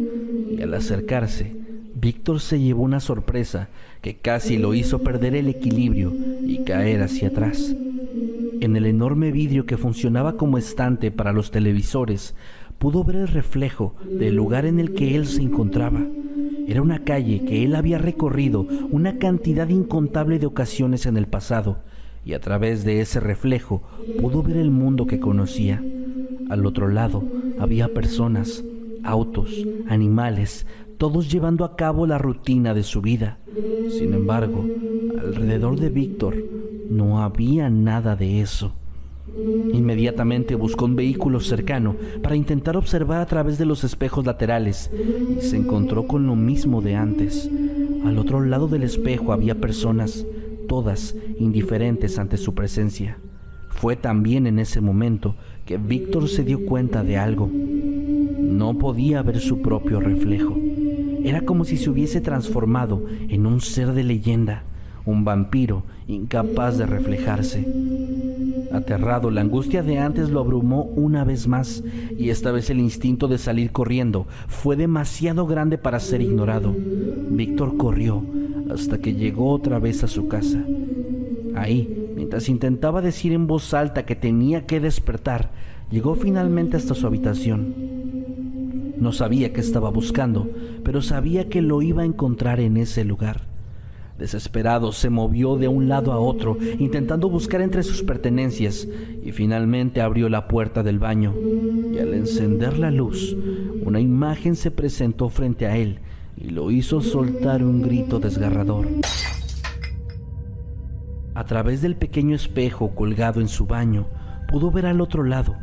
Y 0.57 0.63
al 0.63 0.73
acercarse, 0.73 1.55
Víctor 1.95 2.41
se 2.41 2.59
llevó 2.59 2.85
una 2.85 3.01
sorpresa 3.01 3.69
que 4.01 4.17
casi 4.17 4.57
lo 4.57 4.73
hizo 4.73 5.01
perder 5.01 5.35
el 5.35 5.49
equilibrio 5.49 6.15
y 6.47 6.65
caer 6.65 7.03
hacia 7.03 7.29
atrás. 7.29 7.77
En 8.63 8.75
el 8.75 8.87
enorme 8.87 9.33
vidrio 9.33 9.67
que 9.67 9.77
funcionaba 9.77 10.39
como 10.39 10.57
estante 10.57 11.11
para 11.11 11.35
los 11.35 11.51
televisores, 11.51 12.35
pudo 12.79 13.05
ver 13.05 13.17
el 13.17 13.29
reflejo 13.29 13.97
del 14.11 14.35
lugar 14.35 14.65
en 14.65 14.81
el 14.81 14.95
que 14.95 15.15
él 15.15 15.27
se 15.27 15.43
encontraba. 15.43 16.07
Era 16.67 16.81
una 16.81 17.05
calle 17.05 17.45
que 17.45 17.65
él 17.65 17.75
había 17.75 17.99
recorrido 17.99 18.67
una 18.91 19.19
cantidad 19.19 19.69
incontable 19.69 20.39
de 20.39 20.47
ocasiones 20.47 21.05
en 21.05 21.19
el 21.19 21.27
pasado, 21.27 21.83
y 22.25 22.35
a 22.35 22.41
través 22.41 22.85
de 22.85 23.01
ese 23.01 23.21
reflejo 23.21 23.83
pudo 24.21 24.43
ver 24.43 24.57
el 24.57 24.71
mundo 24.71 25.07
que 25.07 25.21
conocía. 25.21 25.83
Al 26.51 26.67
otro 26.67 26.89
lado 26.89 27.23
había 27.59 27.93
personas, 27.93 28.65
autos, 29.03 29.51
animales, 29.89 30.67
todos 30.99 31.31
llevando 31.31 31.65
a 31.65 31.77
cabo 31.77 32.07
la 32.07 32.19
rutina 32.19 32.75
de 32.75 32.83
su 32.83 33.01
vida. 33.01 33.39
Sin 33.91 34.15
embargo, 34.15 34.65
alrededor 35.21 35.79
de 35.79 35.91
Víctor 35.91 36.37
no 36.91 37.23
había 37.23 37.71
nada 37.71 38.17
de 38.17 38.41
eso. 38.41 38.73
Inmediatamente 39.73 40.55
buscó 40.55 40.87
un 40.87 40.97
vehículo 40.97 41.41
cercano 41.41 41.97
para 42.23 42.35
intentar 42.35 42.77
observar 42.77 43.21
a 43.21 43.27
través 43.27 43.59
de 43.59 43.67
los 43.67 43.85
espejos 43.85 44.27
laterales 44.27 44.91
y 45.39 45.41
se 45.43 45.57
encontró 45.57 46.07
con 46.07 46.27
lo 46.27 46.35
mismo 46.35 46.81
de 46.81 46.97
antes. 46.97 47.49
Al 48.05 48.19
otro 48.19 48.43
lado 48.43 48.69
del 48.69 48.83
espejo 48.83 49.33
había 49.33 49.61
personas, 49.61 50.27
todas 50.69 51.17
indiferentes 51.41 52.21
ante 52.21 52.37
su 52.37 52.55
presencia. 52.55 53.19
Fue 53.71 53.97
también 53.97 54.47
en 54.47 54.61
ese 54.61 54.81
momento 54.81 55.35
que 55.67 55.79
Víctor 55.79 56.29
se 56.29 56.45
dio 56.45 56.65
cuenta 56.65 57.03
de 57.03 57.17
algo. 57.17 57.51
No 57.51 58.79
podía 58.79 59.23
ver 59.23 59.41
su 59.41 59.61
propio 59.61 59.99
reflejo. 59.99 60.57
Era 61.25 61.41
como 61.43 61.65
si 61.65 61.77
se 61.77 61.91
hubiese 61.91 62.21
transformado 62.21 63.05
en 63.29 63.47
un 63.47 63.61
ser 63.61 63.93
de 63.93 64.05
leyenda, 64.05 64.65
un 65.09 65.25
vampiro 65.25 65.85
incapaz 66.07 66.77
de 66.77 66.85
reflejarse. 66.87 67.67
Aterrado, 68.73 69.31
la 69.31 69.41
angustia 69.41 69.83
de 69.83 69.99
antes 69.99 70.29
lo 70.29 70.41
abrumó 70.41 70.83
una 70.83 71.25
vez 71.25 71.49
más 71.49 71.83
y 72.17 72.29
esta 72.29 72.53
vez 72.53 72.69
el 72.69 72.79
instinto 72.79 73.27
de 73.27 73.39
salir 73.39 73.73
corriendo 73.73 74.27
fue 74.47 74.77
demasiado 74.77 75.47
grande 75.47 75.79
para 75.79 75.99
ser 75.99 76.21
ignorado. 76.21 76.75
Víctor 77.31 77.79
corrió 77.79 78.23
hasta 78.71 78.99
que 78.99 79.15
llegó 79.15 79.51
otra 79.51 79.79
vez 79.79 80.05
a 80.05 80.09
su 80.09 80.29
casa. 80.29 80.63
Ahí, 81.55 82.13
mientras 82.15 82.51
intentaba 82.51 83.01
decir 83.01 83.33
en 83.33 83.47
voz 83.47 83.73
alta 83.73 84.05
que 84.05 84.15
tenía 84.15 84.67
que 84.67 84.79
despertar, 84.79 85.51
llegó 85.91 86.15
finalmente 86.15 86.77
hasta 86.77 86.95
su 86.95 87.07
habitación. 87.07 87.75
No 88.99 89.13
sabía 89.13 89.55
qué 89.55 89.61
estaba 89.61 89.89
buscando, 89.89 90.51
pero 90.85 91.01
sabía 91.01 91.49
que 91.49 91.63
lo 91.63 91.81
iba 91.81 92.03
a 92.03 92.07
encontrar 92.07 92.61
en 92.61 92.77
ese 92.77 93.05
lugar. 93.05 93.48
Desesperado 94.19 94.91
se 94.91 95.11
movió 95.11 95.57
de 95.57 95.69
un 95.69 95.89
lado 95.89 96.13
a 96.13 96.19
otro, 96.19 96.59
intentando 96.79 97.31
buscar 97.31 97.61
entre 97.61 97.85
sus 97.85 98.03
pertenencias, 98.03 98.89
y 99.23 99.31
finalmente 99.31 100.01
abrió 100.01 100.29
la 100.29 100.49
puerta 100.49 100.83
del 100.83 100.99
baño. 100.99 101.35
Y 101.93 101.99
al 101.99 102.15
encender 102.15 102.79
la 102.79 102.91
luz, 102.91 103.37
una 103.85 104.01
imagen 104.01 104.57
se 104.57 104.71
presentó 104.71 105.29
frente 105.29 105.67
a 105.67 105.77
él 105.77 106.01
y 106.37 106.51
lo 106.51 106.71
hizo 106.71 107.01
soltar 107.01 107.63
un 107.63 107.83
grito 107.83 108.19
desgarrador. 108.19 108.89
A 111.35 111.45
través 111.45 111.83
del 111.83 111.97
pequeño 111.97 112.35
espejo 112.35 112.95
colgado 112.97 113.41
en 113.41 113.49
su 113.49 113.67
baño, 113.67 114.09
pudo 114.49 114.71
ver 114.73 114.87
al 114.87 115.01
otro 115.01 115.23
lado 115.23 115.57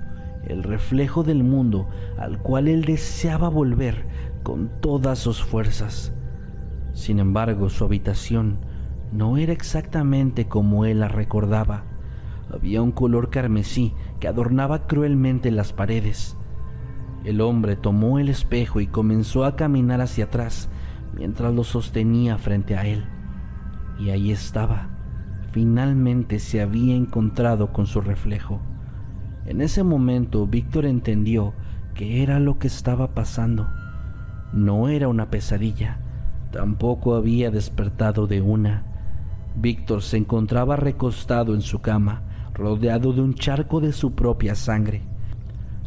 el 0.48 0.64
reflejo 0.64 1.24
del 1.24 1.44
mundo 1.44 1.88
al 2.18 2.40
cual 2.40 2.68
él 2.68 2.86
deseaba 2.86 3.50
volver 3.50 4.06
con 4.44 4.70
todas 4.80 5.20
sus 5.20 5.44
fuerzas. 5.44 6.14
Sin 6.96 7.20
embargo, 7.20 7.70
su 7.70 7.84
habitación 7.84 8.58
no 9.12 9.38
era 9.38 9.52
exactamente 9.52 10.48
como 10.48 10.86
él 10.86 11.02
la 11.02 11.10
recordaba. 11.10 11.84
Había 12.52 12.82
un 12.82 12.94
color 12.94 13.30
carmesí 13.30 13.94
que 14.20 14.30
adornaba 14.30 14.88
cruelmente 14.88 15.52
las 15.52 15.74
paredes. 15.74 16.38
El 17.26 17.42
hombre 17.42 17.76
tomó 17.76 18.18
el 18.18 18.30
espejo 18.30 18.80
y 18.80 18.88
comenzó 18.88 19.44
a 19.44 19.58
caminar 19.58 20.00
hacia 20.00 20.26
atrás, 20.26 20.70
mientras 21.14 21.54
lo 21.54 21.66
sostenía 21.66 22.38
frente 22.38 22.78
a 22.78 22.86
él. 22.86 23.04
Y 24.00 24.12
ahí 24.12 24.32
estaba. 24.32 24.90
Finalmente 25.52 26.40
se 26.40 26.62
había 26.62 26.96
encontrado 26.96 27.74
con 27.74 27.88
su 27.88 28.00
reflejo. 28.00 28.62
En 29.46 29.60
ese 29.60 29.84
momento 29.84 30.48
Víctor 30.48 30.86
entendió 30.86 31.54
que 31.94 32.24
era 32.24 32.40
lo 32.40 32.58
que 32.58 32.68
estaba 32.68 33.14
pasando. 33.14 33.68
No 34.54 34.88
era 34.88 35.10
una 35.10 35.30
pesadilla, 35.30 36.00
tampoco 36.56 37.16
había 37.16 37.52
despertado 37.52 38.28
de 38.28 38.40
una. 38.40 38.86
Víctor 39.58 40.02
se 40.02 40.16
encontraba 40.16 40.78
recostado 40.78 41.54
en 41.54 41.62
su 41.62 41.80
cama, 41.80 42.22
rodeado 42.54 43.12
de 43.12 43.20
un 43.20 43.34
charco 43.34 43.82
de 43.82 43.92
su 43.92 44.14
propia 44.14 44.56
sangre, 44.56 45.02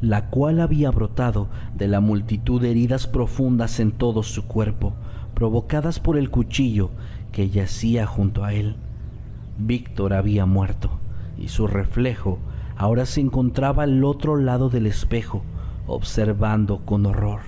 la 0.03 0.29
cual 0.29 0.61
había 0.61 0.91
brotado 0.91 1.49
de 1.75 1.89
la 1.89 2.01
multitud 2.01 2.61
de 2.61 2.71
heridas 2.71 3.07
profundas 3.07 3.81
en 3.81 3.93
todo 3.93 4.23
su 4.23 4.45
cuerpo, 4.47 4.93
provocadas 5.33 6.01
por 6.01 6.19
el 6.19 6.29
cuchillo 6.29 6.91
que 7.33 7.49
yacía 7.49 8.05
junto 8.05 8.45
a 8.45 8.53
él. 8.53 8.77
Víctor 9.57 10.13
había 10.13 10.45
muerto, 10.45 10.91
y 11.39 11.49
su 11.49 11.67
reflejo 11.67 12.41
ahora 12.77 13.07
se 13.07 13.23
encontraba 13.23 13.85
al 13.85 14.05
otro 14.05 14.37
lado 14.37 14.69
del 14.69 14.87
espejo, 14.87 15.43
observando 15.87 16.85
con 16.85 17.07
horror, 17.07 17.41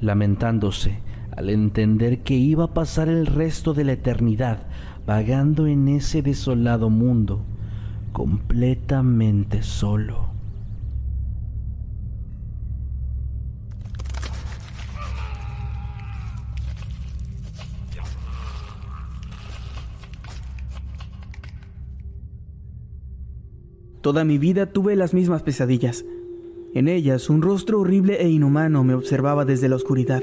lamentándose 0.00 1.00
al 1.36 1.50
entender 1.50 2.20
que 2.20 2.34
iba 2.34 2.64
a 2.64 2.74
pasar 2.74 3.08
el 3.08 3.26
resto 3.26 3.74
de 3.74 3.84
la 3.84 3.92
eternidad 3.92 4.66
vagando 5.06 5.66
en 5.66 5.88
ese 5.88 6.22
desolado 6.22 6.90
mundo, 6.90 7.44
completamente 8.12 9.62
solo. 9.62 10.30
Toda 24.00 24.24
mi 24.24 24.38
vida 24.38 24.66
tuve 24.66 24.96
las 24.96 25.12
mismas 25.12 25.42
pesadillas. 25.42 26.04
En 26.72 26.88
ellas, 26.88 27.28
un 27.28 27.42
rostro 27.42 27.80
horrible 27.80 28.22
e 28.22 28.30
inhumano 28.30 28.82
me 28.82 28.94
observaba 28.94 29.44
desde 29.44 29.68
la 29.68 29.76
oscuridad, 29.76 30.22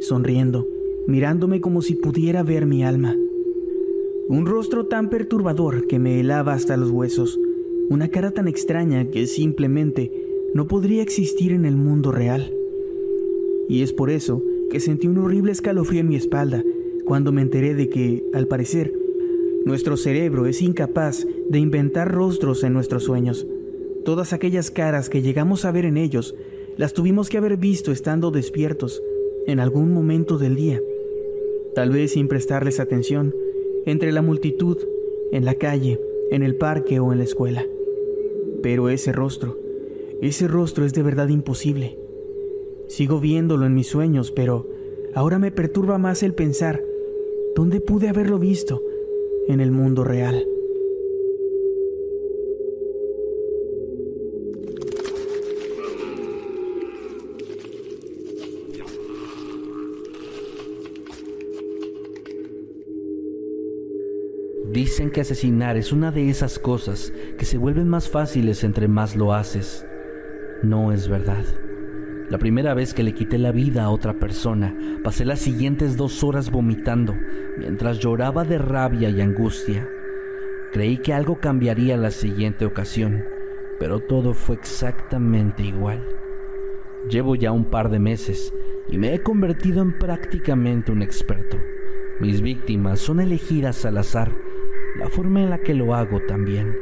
sonriendo, 0.00 0.66
mirándome 1.06 1.60
como 1.60 1.82
si 1.82 1.94
pudiera 1.94 2.42
ver 2.42 2.66
mi 2.66 2.84
alma. 2.84 3.16
Un 4.28 4.46
rostro 4.46 4.86
tan 4.86 5.10
perturbador 5.10 5.86
que 5.86 5.98
me 5.98 6.20
helaba 6.20 6.54
hasta 6.54 6.76
los 6.76 6.90
huesos, 6.90 7.38
una 7.88 8.08
cara 8.08 8.30
tan 8.30 8.48
extraña 8.48 9.10
que 9.10 9.26
simplemente 9.26 10.12
no 10.54 10.66
podría 10.66 11.02
existir 11.02 11.52
en 11.52 11.64
el 11.64 11.76
mundo 11.76 12.12
real. 12.12 12.52
Y 13.68 13.82
es 13.82 13.92
por 13.92 14.10
eso 14.10 14.42
que 14.70 14.80
sentí 14.80 15.06
un 15.06 15.18
horrible 15.18 15.52
escalofrío 15.52 16.00
en 16.00 16.08
mi 16.08 16.16
espalda 16.16 16.64
cuando 17.04 17.32
me 17.32 17.42
enteré 17.42 17.74
de 17.74 17.88
que, 17.88 18.24
al 18.32 18.46
parecer, 18.46 18.92
nuestro 19.64 19.96
cerebro 19.96 20.46
es 20.46 20.62
incapaz 20.62 21.26
de 21.48 21.58
inventar 21.58 22.12
rostros 22.12 22.62
en 22.62 22.72
nuestros 22.72 23.04
sueños. 23.04 23.46
Todas 24.04 24.32
aquellas 24.32 24.70
caras 24.70 25.10
que 25.10 25.22
llegamos 25.22 25.64
a 25.64 25.72
ver 25.72 25.84
en 25.84 25.96
ellos, 25.96 26.34
las 26.76 26.94
tuvimos 26.94 27.28
que 27.28 27.38
haber 27.38 27.56
visto 27.56 27.92
estando 27.92 28.30
despiertos 28.30 29.02
en 29.46 29.60
algún 29.60 29.92
momento 29.92 30.38
del 30.38 30.56
día. 30.56 30.80
Tal 31.74 31.90
vez 31.90 32.12
sin 32.12 32.28
prestarles 32.28 32.80
atención, 32.80 33.34
entre 33.86 34.12
la 34.12 34.22
multitud, 34.22 34.78
en 35.32 35.44
la 35.44 35.54
calle, 35.54 36.00
en 36.30 36.42
el 36.42 36.56
parque 36.56 37.00
o 37.00 37.12
en 37.12 37.18
la 37.18 37.24
escuela. 37.24 37.66
Pero 38.62 38.88
ese 38.88 39.12
rostro, 39.12 39.58
ese 40.20 40.48
rostro 40.48 40.84
es 40.84 40.92
de 40.92 41.02
verdad 41.02 41.28
imposible. 41.28 41.98
Sigo 42.88 43.20
viéndolo 43.20 43.66
en 43.66 43.74
mis 43.74 43.86
sueños, 43.86 44.32
pero 44.32 44.68
ahora 45.14 45.38
me 45.38 45.50
perturba 45.50 45.98
más 45.98 46.22
el 46.22 46.34
pensar, 46.34 46.84
¿dónde 47.54 47.80
pude 47.80 48.08
haberlo 48.08 48.38
visto? 48.38 48.82
en 49.48 49.60
el 49.60 49.70
mundo 49.70 50.04
real. 50.04 50.46
Que 65.08 65.22
asesinar 65.22 65.78
es 65.78 65.92
una 65.92 66.12
de 66.12 66.28
esas 66.28 66.58
cosas 66.58 67.12
que 67.38 67.46
se 67.46 67.56
vuelven 67.56 67.88
más 67.88 68.10
fáciles 68.10 68.62
entre 68.62 68.86
más 68.86 69.16
lo 69.16 69.32
haces. 69.32 69.84
No 70.62 70.92
es 70.92 71.08
verdad. 71.08 71.42
La 72.28 72.38
primera 72.38 72.74
vez 72.74 72.92
que 72.92 73.02
le 73.02 73.14
quité 73.14 73.38
la 73.38 73.50
vida 73.50 73.82
a 73.82 73.90
otra 73.90 74.12
persona, 74.20 74.76
pasé 75.02 75.24
las 75.24 75.40
siguientes 75.40 75.96
dos 75.96 76.22
horas 76.22 76.50
vomitando, 76.50 77.16
mientras 77.58 77.98
lloraba 77.98 78.44
de 78.44 78.58
rabia 78.58 79.08
y 79.08 79.22
angustia. 79.22 79.88
Creí 80.70 80.98
que 80.98 81.14
algo 81.14 81.40
cambiaría 81.40 81.96
la 81.96 82.10
siguiente 82.10 82.66
ocasión, 82.66 83.24
pero 83.80 84.00
todo 84.00 84.34
fue 84.34 84.56
exactamente 84.56 85.64
igual. 85.64 86.06
Llevo 87.08 87.34
ya 87.34 87.50
un 87.52 87.64
par 87.64 87.88
de 87.90 87.98
meses 87.98 88.52
y 88.88 88.98
me 88.98 89.14
he 89.14 89.22
convertido 89.22 89.82
en 89.82 89.98
prácticamente 89.98 90.92
un 90.92 91.02
experto. 91.02 91.56
Mis 92.20 92.42
víctimas 92.42 93.00
son 93.00 93.18
elegidas 93.18 93.86
al 93.86 93.96
azar, 93.96 94.30
la 95.00 95.08
forma 95.08 95.40
en 95.40 95.48
la 95.48 95.58
que 95.58 95.72
lo 95.72 95.94
hago 95.94 96.20
también. 96.20 96.76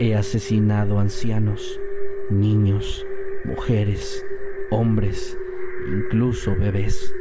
He 0.00 0.16
asesinado 0.16 0.98
ancianos, 0.98 1.80
niños, 2.28 3.06
mujeres, 3.44 4.26
hombres, 4.70 5.38
incluso 5.86 6.56
bebés. 6.56 7.14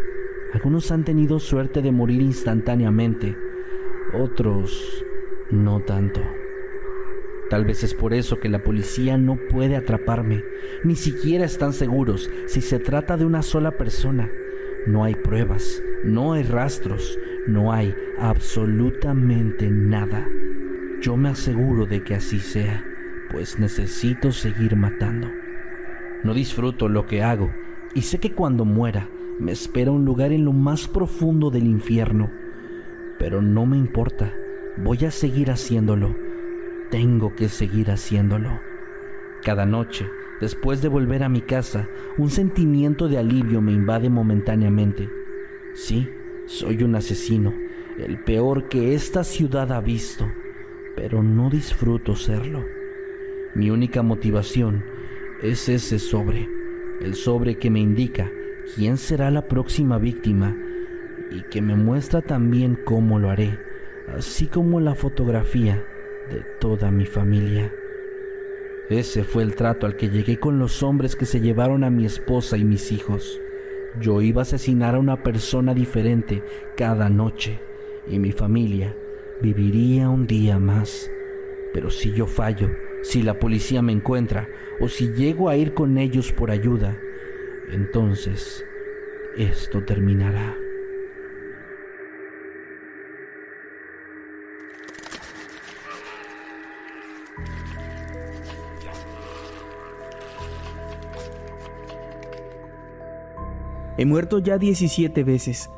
Algunos 0.52 0.92
han 0.92 1.06
tenido 1.06 1.38
suerte 1.38 1.84
de 1.84 1.92
morir 1.92 2.24
instantáneamente, 2.24 3.38
otros 4.14 5.06
no 5.52 5.82
tanto. 5.82 6.22
Tal 7.52 7.66
vez 7.66 7.84
es 7.84 7.94
por 7.94 8.16
eso 8.16 8.40
que 8.40 8.50
la 8.50 8.64
policía 8.64 9.16
no 9.16 9.38
puede 9.52 9.76
atraparme. 9.76 10.44
Ni 10.84 10.96
siquiera 10.96 11.46
están 11.46 11.74
seguros 11.74 12.32
si 12.48 12.62
se 12.62 12.80
trata 12.80 13.16
de 13.16 13.26
una 13.26 13.44
sola 13.44 13.78
persona. 13.78 14.32
No 14.90 15.04
hay 15.04 15.14
pruebas, 15.14 15.84
no 16.04 16.34
hay 16.34 16.42
rastros, 16.42 17.20
no 17.46 17.72
hay 17.72 17.94
absolutamente 18.18 19.70
nada. 19.70 20.28
Yo 21.00 21.16
me 21.16 21.30
aseguro 21.30 21.86
de 21.86 22.02
que 22.02 22.16
así 22.16 22.40
sea, 22.40 22.84
pues 23.30 23.60
necesito 23.60 24.32
seguir 24.32 24.76
matando. 24.76 25.30
No 26.24 26.34
disfruto 26.34 26.90
lo 26.90 27.06
que 27.06 27.22
hago 27.22 27.52
y 27.94 28.02
sé 28.02 28.20
que 28.20 28.34
cuando 28.34 28.66
muera 28.66 29.08
me 29.38 29.52
espera 29.52 29.92
un 29.92 30.06
lugar 30.06 30.32
en 30.32 30.44
lo 30.44 30.54
más 30.54 30.88
profundo 30.88 31.52
del 31.52 31.68
infierno. 31.68 32.32
Pero 33.20 33.44
no 33.44 33.68
me 33.68 33.78
importa, 33.78 34.34
voy 34.76 35.06
a 35.06 35.12
seguir 35.12 35.52
haciéndolo. 35.52 36.16
Tengo 36.90 37.36
que 37.36 37.48
seguir 37.48 37.92
haciéndolo. 37.92 38.60
Cada 39.44 39.68
noche, 39.68 40.10
después 40.42 40.82
de 40.82 40.88
volver 40.88 41.24
a 41.24 41.30
mi 41.30 41.42
casa, 41.42 41.88
un 42.18 42.30
sentimiento 42.30 43.08
de 43.08 43.18
alivio 43.18 43.62
me 43.62 43.72
invade 43.72 44.10
momentáneamente. 44.10 45.10
Sí, 45.74 46.10
soy 46.46 46.84
un 46.84 46.96
asesino, 46.96 47.54
el 47.98 48.20
peor 48.24 48.70
que 48.70 48.94
esta 48.94 49.24
ciudad 49.24 49.72
ha 49.72 49.82
visto, 49.82 50.26
pero 50.96 51.22
no 51.22 51.50
disfruto 51.50 52.16
serlo. 52.16 52.66
Mi 53.56 53.70
única 53.70 54.02
motivación 54.02 54.84
es 55.42 55.70
ese 55.70 56.00
sobre, 56.00 56.50
el 57.02 57.16
sobre 57.16 57.58
que 57.58 57.70
me 57.70 57.80
indica 57.80 58.32
quién 58.76 58.98
será 58.98 59.32
la 59.32 59.48
próxima 59.48 59.98
víctima 59.98 60.56
y 61.32 61.44
que 61.44 61.62
me 61.62 61.76
muestra 61.76 62.22
también 62.22 62.78
cómo 62.84 63.20
lo 63.20 63.30
haré, 63.30 63.58
así 64.16 64.48
como 64.48 64.80
la 64.80 64.96
fotografía 64.96 65.84
de 66.30 66.44
toda 66.60 66.92
mi 66.92 67.06
familia. 67.06 67.72
Ese 68.90 69.24
fue 69.24 69.44
el 69.44 69.56
trato 69.56 69.86
al 69.86 69.96
que 69.96 70.10
llegué 70.10 70.40
con 70.40 70.58
los 70.58 70.82
hombres 70.82 71.16
que 71.16 71.28
se 71.28 71.40
llevaron 71.40 71.84
a 71.84 71.92
mi 71.92 72.06
esposa 72.06 72.58
y 72.58 72.64
mis 72.64 72.92
hijos. 72.92 73.40
Yo 74.02 74.22
iba 74.22 74.42
a 74.42 74.44
asesinar 74.44 74.96
a 74.96 75.00
una 75.00 75.22
persona 75.22 75.76
diferente 75.76 76.44
cada 76.76 77.08
noche 77.10 77.60
y 78.08 78.18
mi 78.18 78.32
familia 78.32 78.96
viviría 79.42 80.10
un 80.10 80.26
día 80.26 80.58
más. 80.58 81.12
Pero 81.72 81.92
si 81.92 82.12
yo 82.14 82.26
fallo, 82.26 82.72
si 83.04 83.22
la 83.22 83.38
policía 83.38 83.84
me 83.84 83.92
encuentra 83.92 84.50
o 84.80 84.88
si 84.88 85.14
llego 85.14 85.50
a 85.50 85.56
ir 85.56 85.76
con 85.76 86.00
ellos 86.00 86.32
por 86.32 86.50
ayuda, 86.50 86.98
entonces 87.72 88.66
esto 89.38 89.84
terminará. 89.84 90.58
He 104.00 104.06
muerto 104.06 104.40
ya 104.40 104.58
17 104.58 105.26
veces. 105.26 105.70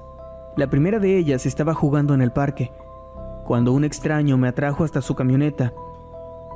La 0.55 0.67
primera 0.67 0.99
de 0.99 1.17
ellas 1.17 1.47
estaba 1.47 1.73
jugando 1.73 2.13
en 2.13 2.21
el 2.21 2.31
parque, 2.31 2.71
cuando 3.45 3.73
un 3.73 3.83
extraño 3.83 4.37
me 4.37 4.47
atrajo 4.47 4.83
hasta 4.83 5.01
su 5.01 5.15
camioneta 5.15 5.73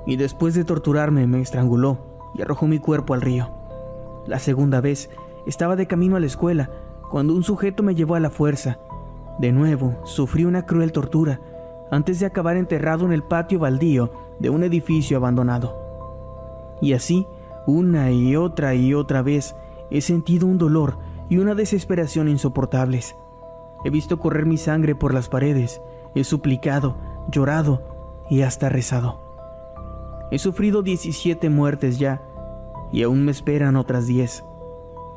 y 0.06 0.16
después 0.16 0.54
de 0.54 0.64
torturarme 0.64 1.26
me 1.26 1.42
estranguló 1.42 1.98
y 2.36 2.44
arrojó 2.44 2.68
mi 2.68 2.78
cuerpo 2.78 3.16
al 3.16 3.22
río. 3.22 3.50
La 4.28 4.38
segunda 4.38 4.80
vez 4.80 5.10
estaba 5.48 5.76
de 5.76 5.88
camino 5.88 6.16
a 6.16 6.20
la 6.20 6.28
escuela 6.28 6.70
cuando 7.10 7.34
un 7.34 7.42
sujeto 7.42 7.82
me 7.82 7.96
llevó 7.96 8.14
a 8.14 8.20
la 8.20 8.30
fuerza 8.30 8.78
De 9.40 9.52
nuevo, 9.52 9.96
sufrí 10.04 10.46
una 10.46 10.68
cruel 10.68 10.92
tortura 10.92 11.42
antes 11.90 12.20
de 12.20 12.28
acabar 12.28 12.58
enterrado 12.58 13.08
en 13.08 13.12
el 13.12 13.24
patio 13.24 13.58
baldío 13.58 14.12
de 14.38 14.52
un 14.52 14.62
edificio 14.62 15.18
abandonado. 15.18 15.76
Y 16.80 16.94
así, 16.94 17.26
una 17.66 18.12
y 18.12 18.36
otra 18.36 18.76
y 18.76 18.94
otra 18.94 19.24
vez, 19.24 19.56
he 19.90 20.02
sentido 20.02 20.46
un 20.46 20.60
dolor 20.60 21.05
y 21.30 21.38
una 21.38 21.56
desesperación 21.56 22.30
insoportables. 22.30 23.16
He 23.84 23.90
visto 23.90 24.20
correr 24.20 24.46
mi 24.46 24.58
sangre 24.58 24.96
por 24.96 25.14
las 25.14 25.30
paredes, 25.30 25.82
he 26.16 26.24
suplicado, 26.24 26.98
llorado 27.30 27.82
y 28.30 28.42
hasta 28.42 28.70
rezado. 28.70 29.22
He 30.32 30.40
sufrido 30.40 30.82
17 30.82 31.50
muertes 31.50 32.00
ya, 32.00 32.22
y 32.92 33.04
aún 33.04 33.26
me 33.26 33.32
esperan 33.32 33.76
otras 33.76 34.08
10. 34.08 34.44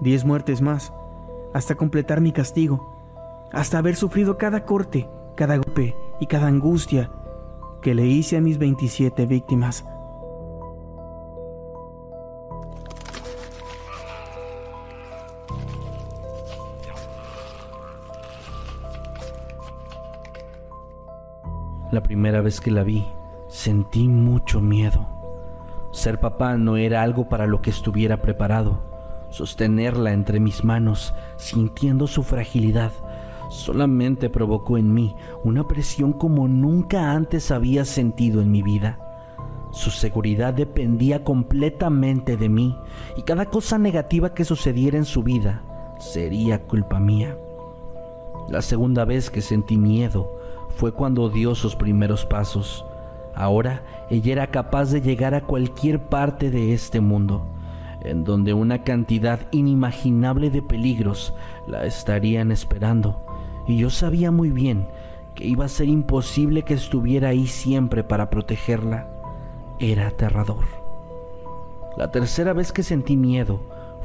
10 0.01 0.25
muertes 0.25 0.61
más, 0.61 0.93
hasta 1.55 1.75
completar 1.75 2.21
mi 2.21 2.33
castigo, 2.33 2.95
hasta 3.53 3.79
haber 3.79 3.97
sufrido 3.97 4.37
cada 4.37 4.65
corte, 4.65 5.09
cada 5.35 5.57
golpe 5.57 5.97
y 6.21 6.27
cada 6.27 6.47
angustia 6.47 7.11
que 7.81 7.95
le 7.95 8.07
hice 8.07 8.37
a 8.37 8.41
mis 8.41 8.59
27 8.59 9.27
víctimas. 9.27 9.85
La 21.91 22.03
primera 22.03 22.43
vez 22.43 22.61
que 22.61 22.71
la 22.71 22.83
vi, 22.83 23.07
sentí 23.49 24.09
mucho 24.09 24.61
miedo. 24.61 25.07
Ser 25.91 26.21
papá 26.21 26.59
no 26.59 26.77
era 26.77 27.03
algo 27.03 27.31
para 27.31 27.47
lo 27.47 27.63
que 27.63 27.71
estuviera 27.71 28.21
preparado. 28.21 28.83
Sostenerla 29.31 30.13
entre 30.13 30.39
mis 30.39 30.65
manos, 30.65 31.15
sintiendo 31.39 32.07
su 32.07 32.25
fragilidad, 32.25 32.93
solamente 33.49 34.29
provocó 34.29 34.77
en 34.77 34.93
mí 34.93 35.17
una 35.45 35.67
presión 35.67 36.13
como 36.13 36.47
nunca 36.47 37.13
antes 37.13 37.51
había 37.51 37.87
sentido 37.87 38.43
en 38.43 38.51
mi 38.51 38.61
vida. 38.61 38.99
Su 39.71 39.91
seguridad 39.91 40.53
dependía 40.53 41.25
completamente 41.25 42.37
de 42.37 42.51
mí 42.51 42.77
y 43.17 43.23
cada 43.23 43.47
cosa 43.47 43.79
negativa 43.79 44.35
que 44.35 44.45
sucediera 44.45 44.99
en 44.99 45.07
su 45.07 45.23
vida 45.23 45.63
sería 45.99 46.67
culpa 46.67 47.01
mía. 47.01 47.35
La 48.51 48.61
segunda 48.61 49.07
vez 49.07 49.31
que 49.31 49.41
sentí 49.41 49.79
miedo 49.79 50.38
fue 50.79 50.93
cuando 50.93 51.29
dio 51.29 51.57
sus 51.57 51.75
primeros 51.75 52.25
pasos. 52.25 52.85
Ahora 53.35 53.83
ella 54.11 54.33
era 54.33 54.47
capaz 54.47 54.93
de 54.93 55.01
llegar 55.01 55.35
a 55.35 55.41
cualquier 55.41 55.99
parte 55.99 56.53
de 56.53 56.73
este 56.73 57.01
mundo, 57.01 57.49
en 58.03 58.23
donde 58.23 58.55
una 58.55 58.85
cantidad 58.85 59.41
inimaginable 59.51 60.51
de 60.51 60.63
peligros 60.63 61.35
la 61.67 61.85
estarían 61.85 62.53
esperando, 62.53 63.21
y 63.67 63.79
yo 63.79 63.91
sabía 63.91 64.31
muy 64.31 64.51
bien 64.51 64.87
que 65.35 65.47
iba 65.47 65.65
a 65.65 65.69
ser 65.69 65.89
imposible 65.89 66.63
que 66.63 66.75
estuviera 66.75 67.31
ahí 67.31 67.49
siempre 67.49 68.05
para 68.05 68.31
protegerla. 68.31 69.09
Era 69.81 70.07
aterrador. 70.07 70.65
La 71.97 72.13
tercera 72.13 72.53
vez 72.53 72.71
que 72.71 72.85
sentí 72.85 73.17
miedo 73.17 73.61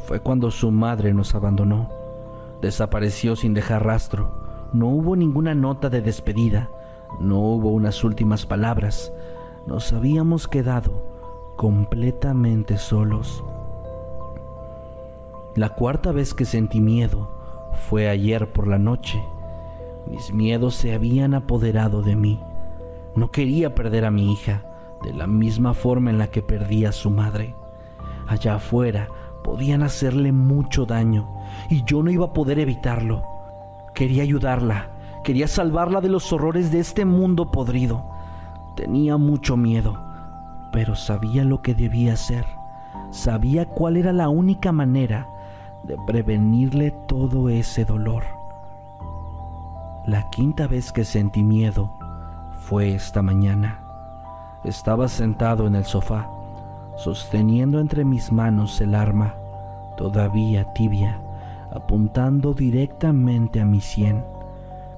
fue 0.08 0.22
cuando 0.22 0.50
su 0.50 0.72
madre 0.72 1.14
nos 1.14 1.36
abandonó. 1.36 1.92
Desapareció 2.64 3.36
sin 3.36 3.54
dejar 3.54 3.86
rastro 3.86 4.43
no 4.74 4.88
hubo 4.88 5.16
ninguna 5.16 5.54
nota 5.54 5.90
de 5.90 6.02
despedida, 6.02 6.70
no 7.20 7.40
hubo 7.40 7.70
unas 7.70 8.04
últimas 8.04 8.46
palabras. 8.46 9.14
Nos 9.68 9.94
habíamos 9.94 10.48
quedado 10.48 10.92
completamente 11.56 12.78
solos. 12.78 13.44
La 15.56 15.70
cuarta 15.70 16.12
vez 16.12 16.34
que 16.34 16.46
sentí 16.46 16.82
miedo 16.82 17.30
fue 17.88 18.10
ayer 18.10 18.52
por 18.52 18.68
la 18.68 18.80
noche. 18.80 19.24
Mis 20.10 20.34
miedos 20.34 20.76
se 20.76 20.94
habían 20.94 21.36
apoderado 21.36 22.02
de 22.02 22.16
mí. 22.16 22.42
No 23.16 23.30
quería 23.30 23.76
perder 23.76 24.06
a 24.06 24.12
mi 24.12 24.34
hija 24.34 24.66
de 25.04 25.14
la 25.14 25.28
misma 25.28 25.76
forma 25.76 26.10
en 26.10 26.18
la 26.18 26.28
que 26.28 26.42
perdí 26.42 26.86
a 26.86 26.92
su 26.92 27.12
madre. 27.12 27.56
Allá 28.28 28.56
afuera 28.56 29.08
podían 29.44 29.84
hacerle 29.84 30.32
mucho 30.32 30.86
daño 30.86 31.30
y 31.70 31.84
yo 31.86 32.02
no 32.02 32.10
iba 32.10 32.26
a 32.26 32.34
poder 32.34 32.58
evitarlo. 32.58 33.33
Quería 33.94 34.24
ayudarla, 34.24 34.88
quería 35.24 35.48
salvarla 35.48 36.02
de 36.02 36.10
los 36.10 36.34
horrores 36.34 36.72
de 36.72 36.80
este 36.80 37.06
mundo 37.06 37.52
podrido. 37.52 38.04
Tenía 38.76 39.18
mucho 39.18 39.56
miedo, 39.56 40.04
pero 40.72 40.96
sabía 40.96 41.44
lo 41.44 41.62
que 41.62 41.76
debía 41.76 42.14
hacer. 42.14 42.46
Sabía 43.12 43.66
cuál 43.66 43.98
era 43.98 44.12
la 44.12 44.30
única 44.30 44.72
manera 44.72 45.28
de 45.84 45.96
prevenirle 46.08 46.90
todo 47.08 47.50
ese 47.50 47.86
dolor. 47.86 48.24
La 50.08 50.28
quinta 50.32 50.66
vez 50.66 50.92
que 50.92 51.06
sentí 51.06 51.44
miedo 51.44 51.92
fue 52.62 52.96
esta 52.96 53.22
mañana. 53.22 53.80
Estaba 54.64 55.08
sentado 55.08 55.68
en 55.68 55.76
el 55.76 55.86
sofá, 55.86 56.28
sosteniendo 56.96 57.80
entre 57.80 58.06
mis 58.06 58.32
manos 58.32 58.82
el 58.82 58.96
arma, 58.96 59.36
todavía 59.98 60.74
tibia 60.74 61.20
apuntando 61.74 62.54
directamente 62.54 63.60
a 63.60 63.66
mi 63.66 63.82
sien, 63.82 64.24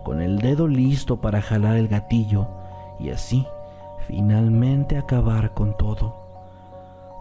con 0.04 0.22
el 0.22 0.40
dedo 0.40 0.68
listo 0.68 1.22
para 1.22 1.42
jalar 1.42 1.78
el 1.78 1.88
gatillo 1.88 2.48
y 3.00 3.10
así 3.10 3.46
finalmente 4.08 4.98
acabar 4.98 5.54
con 5.54 5.76
todo. 5.78 6.16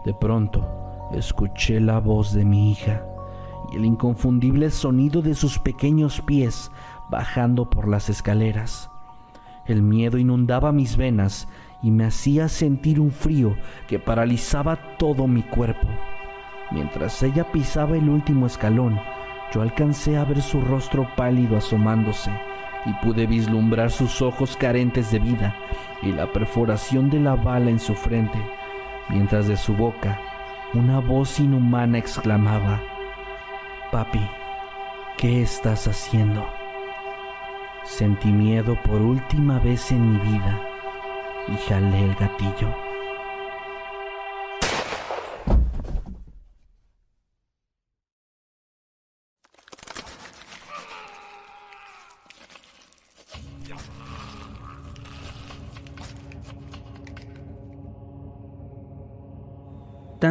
De 0.05 0.13
pronto 0.13 1.09
escuché 1.13 1.79
la 1.79 1.99
voz 1.99 2.33
de 2.33 2.45
mi 2.45 2.71
hija 2.71 3.03
y 3.71 3.77
el 3.77 3.85
inconfundible 3.85 4.69
sonido 4.69 5.21
de 5.21 5.33
sus 5.33 5.57
pequeños 5.57 6.21
pies 6.21 6.69
bajando 7.09 7.69
por 7.69 7.87
las 7.87 8.09
escaleras. 8.09 8.89
El 9.65 9.81
miedo 9.81 10.17
inundaba 10.17 10.71
mis 10.71 10.97
venas 10.97 11.47
y 11.81 11.91
me 11.91 12.05
hacía 12.05 12.49
sentir 12.49 12.99
un 12.99 13.11
frío 13.11 13.55
que 13.87 13.99
paralizaba 13.99 14.77
todo 14.97 15.27
mi 15.27 15.43
cuerpo. 15.43 15.87
Mientras 16.71 17.21
ella 17.23 17.51
pisaba 17.51 17.95
el 17.95 18.09
último 18.09 18.45
escalón, 18.45 18.99
alcancé 19.61 20.17
a 20.17 20.25
ver 20.25 20.41
su 20.41 20.61
rostro 20.61 21.09
pálido 21.15 21.57
asomándose 21.57 22.31
y 22.85 22.93
pude 23.05 23.25
vislumbrar 23.25 23.91
sus 23.91 24.21
ojos 24.21 24.55
carentes 24.57 25.11
de 25.11 25.19
vida 25.19 25.55
y 26.01 26.11
la 26.11 26.31
perforación 26.31 27.09
de 27.09 27.19
la 27.19 27.35
bala 27.35 27.69
en 27.69 27.79
su 27.79 27.95
frente, 27.95 28.39
mientras 29.09 29.47
de 29.47 29.57
su 29.57 29.73
boca 29.73 30.19
una 30.73 30.99
voz 30.99 31.39
inhumana 31.39 31.97
exclamaba, 31.97 32.81
Papi, 33.91 34.29
¿qué 35.17 35.41
estás 35.41 35.87
haciendo? 35.87 36.45
Sentí 37.83 38.31
miedo 38.31 38.77
por 38.83 39.01
última 39.01 39.59
vez 39.59 39.91
en 39.91 40.11
mi 40.11 40.17
vida 40.19 40.59
y 41.47 41.55
jalé 41.69 42.03
el 42.03 42.15
gatillo. 42.15 42.84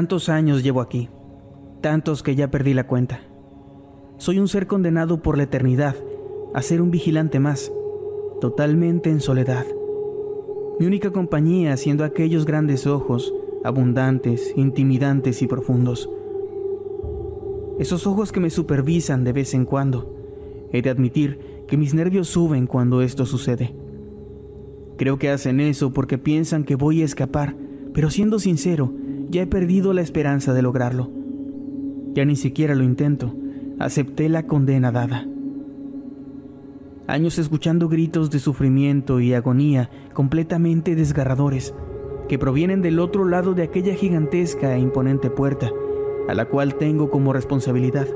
Tantos 0.05 0.29
años 0.29 0.63
llevo 0.63 0.83
aquí, 0.83 1.09
tantos 1.81 2.23
que 2.23 2.35
ya 2.35 2.51
perdí 2.51 2.75
la 2.75 2.87
cuenta. 2.87 3.23
Soy 4.19 4.39
un 4.39 4.49
ser 4.49 4.67
condenado 4.67 5.23
por 5.23 5.39
la 5.39 5.45
eternidad 5.45 5.97
a 6.53 6.61
ser 6.61 6.83
un 6.83 6.91
vigilante 6.91 7.41
más, 7.41 7.73
totalmente 8.39 9.09
en 9.09 9.23
soledad. 9.23 9.65
Mi 10.79 10.85
única 10.85 11.11
compañía 11.11 11.75
siendo 11.79 12.05
aquellos 12.05 12.45
grandes 12.45 12.87
ojos, 12.87 13.33
abundantes, 13.65 14.53
intimidantes 14.59 15.41
y 15.41 15.47
profundos. 15.47 16.11
Esos 17.79 18.07
ojos 18.07 18.31
que 18.31 18.41
me 18.41 18.51
supervisan 18.51 19.25
de 19.25 19.33
vez 19.33 19.55
en 19.55 19.65
cuando. 19.65 20.15
He 20.71 20.83
de 20.83 20.91
admitir 20.91 21.65
que 21.67 21.79
mis 21.79 21.95
nervios 21.95 22.29
suben 22.29 22.67
cuando 22.67 23.01
esto 23.01 23.25
sucede. 23.25 23.75
Creo 24.99 25.19
que 25.19 25.31
hacen 25.31 25.61
eso 25.61 25.95
porque 25.95 26.19
piensan 26.19 26.65
que 26.65 26.75
voy 26.75 27.01
a 27.01 27.07
escapar, 27.07 27.57
pero 27.95 28.11
siendo 28.11 28.39
sincero, 28.39 28.93
ya 29.35 29.43
he 29.43 29.47
perdido 29.49 29.93
la 29.93 30.01
esperanza 30.01 30.55
de 30.55 30.63
lograrlo. 30.63 31.11
Ya 32.13 32.25
ni 32.25 32.37
siquiera 32.37 32.77
lo 32.77 32.85
intento. 32.85 33.35
Acepté 33.81 34.29
la 34.29 34.47
condena 34.47 34.93
dada. 34.93 35.27
Años 37.09 37.37
escuchando 37.41 37.89
gritos 37.89 38.31
de 38.31 38.39
sufrimiento 38.39 39.19
y 39.19 39.35
agonía 39.35 39.91
completamente 40.13 40.95
desgarradores, 40.95 41.75
que 42.29 42.39
provienen 42.39 42.81
del 42.81 43.01
otro 43.01 43.25
lado 43.25 43.55
de 43.55 43.65
aquella 43.65 43.95
gigantesca 43.95 44.77
e 44.77 44.79
imponente 44.79 45.31
puerta, 45.31 45.69
a 46.29 46.35
la 46.35 46.45
cual 46.45 46.77
tengo 46.77 47.11
como 47.11 47.33
responsabilidad. 47.33 48.07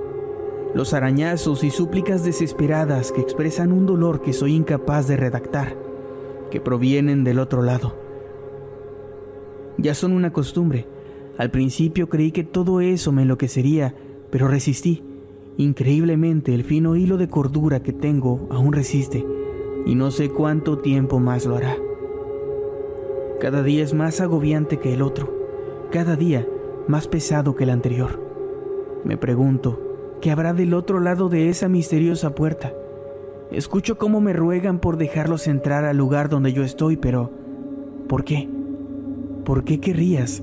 Los 0.73 0.95
arañazos 0.95 1.65
y 1.65 1.71
súplicas 1.71 2.25
desesperadas 2.25 3.11
que 3.11 3.23
expresan 3.23 3.73
un 3.73 3.87
dolor 3.87 4.23
que 4.23 4.33
soy 4.33 4.55
incapaz 4.55 5.09
de 5.09 5.17
redactar, 5.17 5.77
que 6.53 6.61
provienen 6.61 7.25
del 7.25 7.41
otro 7.41 7.63
lado. 7.63 7.97
Ya 9.79 9.95
son 9.95 10.13
una 10.13 10.33
costumbre, 10.33 10.87
al 11.39 11.53
principio 11.53 12.09
creí 12.09 12.33
que 12.33 12.43
todo 12.43 12.81
eso 12.81 13.13
me 13.13 13.23
enloquecería, 13.23 13.95
pero 14.31 14.49
resistí. 14.49 15.05
Increíblemente 15.57 16.53
el 16.53 16.65
fino 16.65 16.97
hilo 16.97 17.17
de 17.17 17.29
cordura 17.29 17.81
que 17.81 17.93
tengo 17.93 18.49
aún 18.51 18.73
resiste, 18.73 19.25
y 19.87 19.95
no 19.95 20.11
sé 20.11 20.31
cuánto 20.31 20.79
tiempo 20.79 21.21
más 21.21 21.47
lo 21.47 21.57
hará. 21.57 21.77
Cada 23.41 23.63
día 23.63 23.85
es 23.85 23.95
más 23.95 24.21
agobiante 24.21 24.79
que 24.81 24.93
el 24.93 25.01
otro, 25.01 25.33
cada 25.93 26.17
día 26.17 26.45
más 26.89 27.07
pesado 27.07 27.55
que 27.55 27.65
el 27.65 27.71
anterior. 27.71 28.21
Me 29.05 29.17
pregunto, 29.17 30.17
¿qué 30.21 30.33
habrá 30.33 30.53
del 30.55 30.75
otro 30.75 30.99
lado 30.99 31.29
de 31.29 31.51
esa 31.51 31.69
misteriosa 31.69 32.35
puerta? 32.35 32.73
Escucho 33.53 33.97
cómo 33.97 34.21
me 34.21 34.33
ruegan 34.33 34.81
por 34.81 34.97
dejarlos 34.97 35.47
entrar 35.47 35.85
al 35.85 35.97
lugar 35.97 36.29
donde 36.29 36.53
yo 36.53 36.65
estoy, 36.65 36.97
pero 36.97 37.31
¿por 38.09 38.25
qué? 38.25 38.49
¿Por 39.45 39.63
qué 39.63 39.79
querrías 39.79 40.43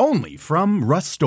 Only 0.00 0.38
from 0.38 0.82
Rust 0.82 1.20